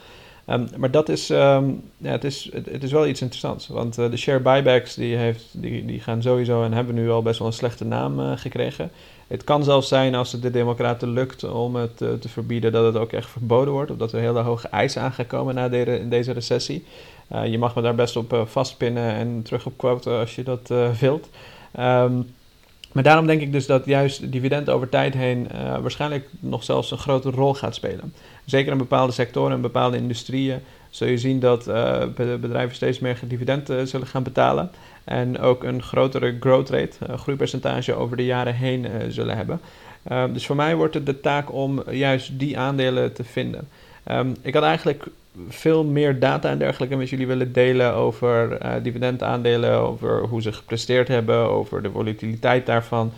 Um, 0.47 0.68
maar 0.77 0.90
dat 0.90 1.09
is, 1.09 1.31
um, 1.31 1.83
ja, 1.97 2.11
het, 2.11 2.25
is, 2.25 2.51
het, 2.53 2.66
het, 2.66 2.83
is 2.83 2.92
wel 2.92 3.07
iets 3.07 3.21
interessants. 3.21 3.66
Want 3.66 3.94
de 3.94 4.16
share 4.16 4.40
buybacks 4.40 4.94
die 4.94 5.16
heeft, 5.16 5.44
die, 5.51 5.85
die 5.85 6.01
gaan 6.01 6.23
sowieso 6.23 6.62
en 6.62 6.73
hebben 6.73 6.94
nu 6.94 7.11
al 7.11 7.23
best 7.23 7.38
wel 7.38 7.49
een 7.49 7.55
slechte 7.55 7.85
naam 7.85 8.37
gekregen. 8.37 8.90
Het 9.28 9.44
kan 9.44 9.64
zelfs 9.64 9.88
zijn 9.88 10.14
als 10.14 10.32
het 10.32 10.42
de 10.42 10.50
Democraten 10.50 11.08
lukt 11.08 11.44
om 11.44 11.76
het 11.76 11.96
te 11.96 12.28
verbieden, 12.28 12.72
dat 12.72 12.84
het 12.84 13.02
ook 13.02 13.12
echt 13.12 13.30
verboden 13.30 13.72
wordt. 13.72 13.90
Of 13.90 13.96
dat 13.96 14.12
er 14.12 14.20
hele 14.20 14.40
hoge 14.40 14.68
eisen 14.68 15.02
aan 15.02 15.12
gaan 15.12 15.26
komen 15.26 15.54
na 15.54 15.70
in 15.70 16.08
deze 16.08 16.32
recessie. 16.32 16.84
je 17.44 17.58
mag 17.58 17.74
me 17.74 17.82
daar 17.82 17.94
best 17.94 18.16
op 18.16 18.42
vastpinnen 18.46 19.12
en 19.12 19.42
terug 19.42 19.66
op 19.66 19.72
quoten 19.76 20.18
als 20.18 20.34
je 20.34 20.42
dat 20.42 20.72
wilt. 21.00 21.28
Um, 21.78 22.26
maar 22.92 23.02
daarom 23.02 23.26
denk 23.26 23.40
ik 23.40 23.52
dus 23.52 23.66
dat 23.66 23.84
juist 23.84 24.32
dividend 24.32 24.70
over 24.70 24.88
tijd 24.88 25.14
heen 25.14 25.48
waarschijnlijk 25.80 26.28
nog 26.40 26.64
zelfs 26.64 26.90
een 26.90 26.98
grote 26.98 27.30
rol 27.30 27.54
gaat 27.54 27.74
spelen. 27.74 28.14
Zeker 28.44 28.72
in 28.72 28.78
bepaalde 28.78 29.12
sectoren 29.12 29.52
en 29.52 29.60
bepaalde 29.60 29.96
industrieën 29.96 30.60
zul 30.90 31.09
je 31.09 31.18
zien 31.18 31.40
dat 31.40 31.68
uh, 31.68 32.03
bedrijven 32.16 32.74
steeds 32.74 32.98
meer 32.98 33.18
dividenden 33.27 33.88
zullen 33.88 34.07
gaan 34.07 34.22
betalen. 34.22 34.70
En 35.05 35.38
ook 35.38 35.64
een 35.64 35.83
grotere 35.83 36.37
growth 36.40 36.70
rate, 36.70 36.96
uh, 37.11 37.18
groeipercentage 37.18 37.94
over 37.94 38.16
de 38.16 38.24
jaren 38.24 38.55
heen 38.55 38.87
zullen 39.09 39.37
hebben. 39.37 39.61
dus 40.33 40.46
voor 40.46 40.57
mij 40.57 40.77
wordt 40.77 40.94
het 40.94 41.07
de 41.07 41.20
taak 41.20 41.53
om 41.53 41.83
juist 41.90 42.38
die 42.38 42.59
aandelen 42.59 43.12
te 43.12 43.24
vinden. 43.24 43.68
Um, 44.11 44.37
ik 44.42 44.55
had 44.55 44.62
eigenlijk 44.62 45.05
veel 45.48 45.85
meer 45.85 46.18
data 46.18 46.51
en 46.51 46.59
dergelijke 46.59 46.96
met 46.96 47.09
jullie 47.09 47.27
willen 47.27 47.53
delen 47.53 47.94
over 47.94 48.59
dividendaandelen, 48.83 49.72
over 49.72 50.22
hoe 50.22 50.42
ze 50.42 50.53
gepresteerd 50.53 51.09
hebben, 51.09 51.37
over 51.37 51.83
de 51.83 51.90
volatiliteit 51.90 52.66
daarvan. 52.66 53.12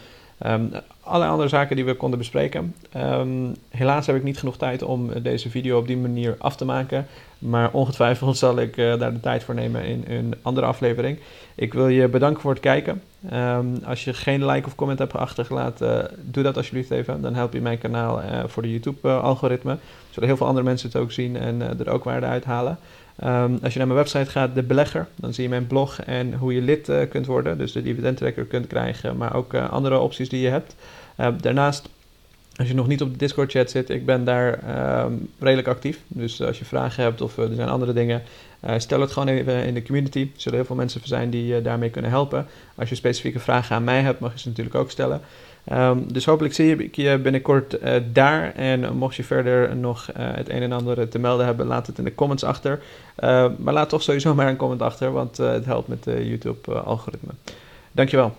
Um, 0.46 0.70
alle 1.00 1.26
andere 1.26 1.48
zaken 1.48 1.76
die 1.76 1.84
we 1.84 1.94
konden 1.94 2.18
bespreken. 2.18 2.74
Um, 2.96 3.56
helaas 3.68 4.06
heb 4.06 4.16
ik 4.16 4.22
niet 4.22 4.38
genoeg 4.38 4.56
tijd 4.56 4.82
om 4.82 5.22
deze 5.22 5.50
video 5.50 5.78
op 5.78 5.86
die 5.86 5.96
manier 5.96 6.36
af 6.38 6.56
te 6.56 6.64
maken. 6.64 7.06
Maar 7.38 7.70
ongetwijfeld 7.72 8.36
zal 8.36 8.58
ik 8.58 8.76
uh, 8.76 8.98
daar 8.98 9.12
de 9.12 9.20
tijd 9.20 9.44
voor 9.44 9.54
nemen 9.54 9.84
in 9.84 10.04
een 10.08 10.34
andere 10.42 10.66
aflevering. 10.66 11.18
Ik 11.54 11.72
wil 11.72 11.88
je 11.88 12.08
bedanken 12.08 12.40
voor 12.40 12.50
het 12.50 12.60
kijken. 12.60 13.02
Um, 13.32 13.78
als 13.84 14.04
je 14.04 14.14
geen 14.14 14.46
like 14.46 14.66
of 14.66 14.74
comment 14.74 14.98
hebt 14.98 15.12
achtergelaten, 15.12 16.02
uh, 16.02 16.18
doe 16.22 16.42
dat 16.42 16.56
alsjeblieft 16.56 16.90
even. 16.90 17.20
Dan 17.20 17.34
help 17.34 17.52
je 17.52 17.60
mijn 17.60 17.78
kanaal 17.78 18.22
uh, 18.22 18.42
voor 18.46 18.62
de 18.62 18.70
YouTube-algoritme. 18.70 19.76
Zodat 20.08 20.28
heel 20.28 20.36
veel 20.36 20.46
andere 20.46 20.64
mensen 20.64 20.88
het 20.88 21.00
ook 21.00 21.12
zien 21.12 21.36
en 21.36 21.78
er 21.78 21.90
ook 21.90 22.04
waarde 22.04 22.26
uithalen. 22.26 22.78
Um, 23.24 23.58
als 23.62 23.72
je 23.72 23.78
naar 23.78 23.88
mijn 23.88 23.98
website 23.98 24.30
gaat, 24.30 24.54
De 24.54 24.62
Belegger, 24.62 25.06
dan 25.16 25.34
zie 25.34 25.42
je 25.42 25.48
mijn 25.48 25.66
blog 25.66 26.00
en 26.00 26.34
hoe 26.34 26.54
je 26.54 26.60
lid 26.60 26.88
uh, 26.88 27.00
kunt 27.08 27.26
worden. 27.26 27.58
Dus 27.58 27.72
de 27.72 27.82
dividendtracker 27.82 28.44
kunt 28.44 28.66
krijgen, 28.66 29.16
maar 29.16 29.34
ook 29.34 29.54
uh, 29.54 29.70
andere 29.70 29.98
opties 29.98 30.28
die 30.28 30.40
je 30.40 30.48
hebt. 30.48 30.74
Uh, 31.20 31.28
daarnaast, 31.40 31.88
als 32.56 32.68
je 32.68 32.74
nog 32.74 32.86
niet 32.86 33.02
op 33.02 33.10
de 33.10 33.16
Discord 33.16 33.50
chat 33.50 33.70
zit, 33.70 33.90
ik 33.90 34.06
ben 34.06 34.24
daar 34.24 34.58
um, 35.04 35.30
redelijk 35.38 35.68
actief. 35.68 36.00
Dus 36.08 36.42
als 36.42 36.58
je 36.58 36.64
vragen 36.64 37.02
hebt 37.02 37.20
of 37.20 37.36
er 37.36 37.54
zijn 37.54 37.68
andere 37.68 37.92
dingen, 37.92 38.22
stel 38.76 39.00
het 39.00 39.10
gewoon 39.10 39.28
even 39.28 39.64
in 39.64 39.74
de 39.74 39.82
community. 39.82 40.20
Er 40.20 40.40
zullen 40.40 40.58
heel 40.58 40.66
veel 40.66 40.76
mensen 40.76 41.00
zijn 41.04 41.30
die 41.30 41.62
daarmee 41.62 41.90
kunnen 41.90 42.10
helpen. 42.10 42.46
Als 42.74 42.88
je 42.88 42.94
specifieke 42.94 43.38
vragen 43.38 43.76
aan 43.76 43.84
mij 43.84 44.00
hebt, 44.00 44.20
mag 44.20 44.32
je 44.32 44.38
ze 44.38 44.48
natuurlijk 44.48 44.76
ook 44.76 44.90
stellen. 44.90 45.20
Um, 45.72 46.12
dus 46.12 46.24
hopelijk 46.24 46.54
zie 46.54 46.76
ik 46.76 46.94
je 46.94 47.18
binnenkort 47.18 47.82
uh, 47.82 47.94
daar. 48.12 48.54
En 48.54 48.96
mocht 48.96 49.16
je 49.16 49.24
verder 49.24 49.76
nog 49.76 50.08
uh, 50.10 50.14
het 50.16 50.48
een 50.48 50.62
en 50.62 50.72
ander 50.72 51.08
te 51.08 51.18
melden 51.18 51.46
hebben, 51.46 51.66
laat 51.66 51.86
het 51.86 51.98
in 51.98 52.04
de 52.04 52.14
comments 52.14 52.44
achter. 52.44 52.80
Uh, 53.18 53.46
maar 53.58 53.74
laat 53.74 53.88
toch 53.88 54.02
sowieso 54.02 54.34
maar 54.34 54.48
een 54.48 54.56
comment 54.56 54.82
achter, 54.82 55.12
want 55.12 55.36
het 55.36 55.64
helpt 55.64 55.88
met 55.88 56.04
de 56.04 56.28
YouTube-algoritme. 56.28 57.32
Dankjewel. 57.92 58.34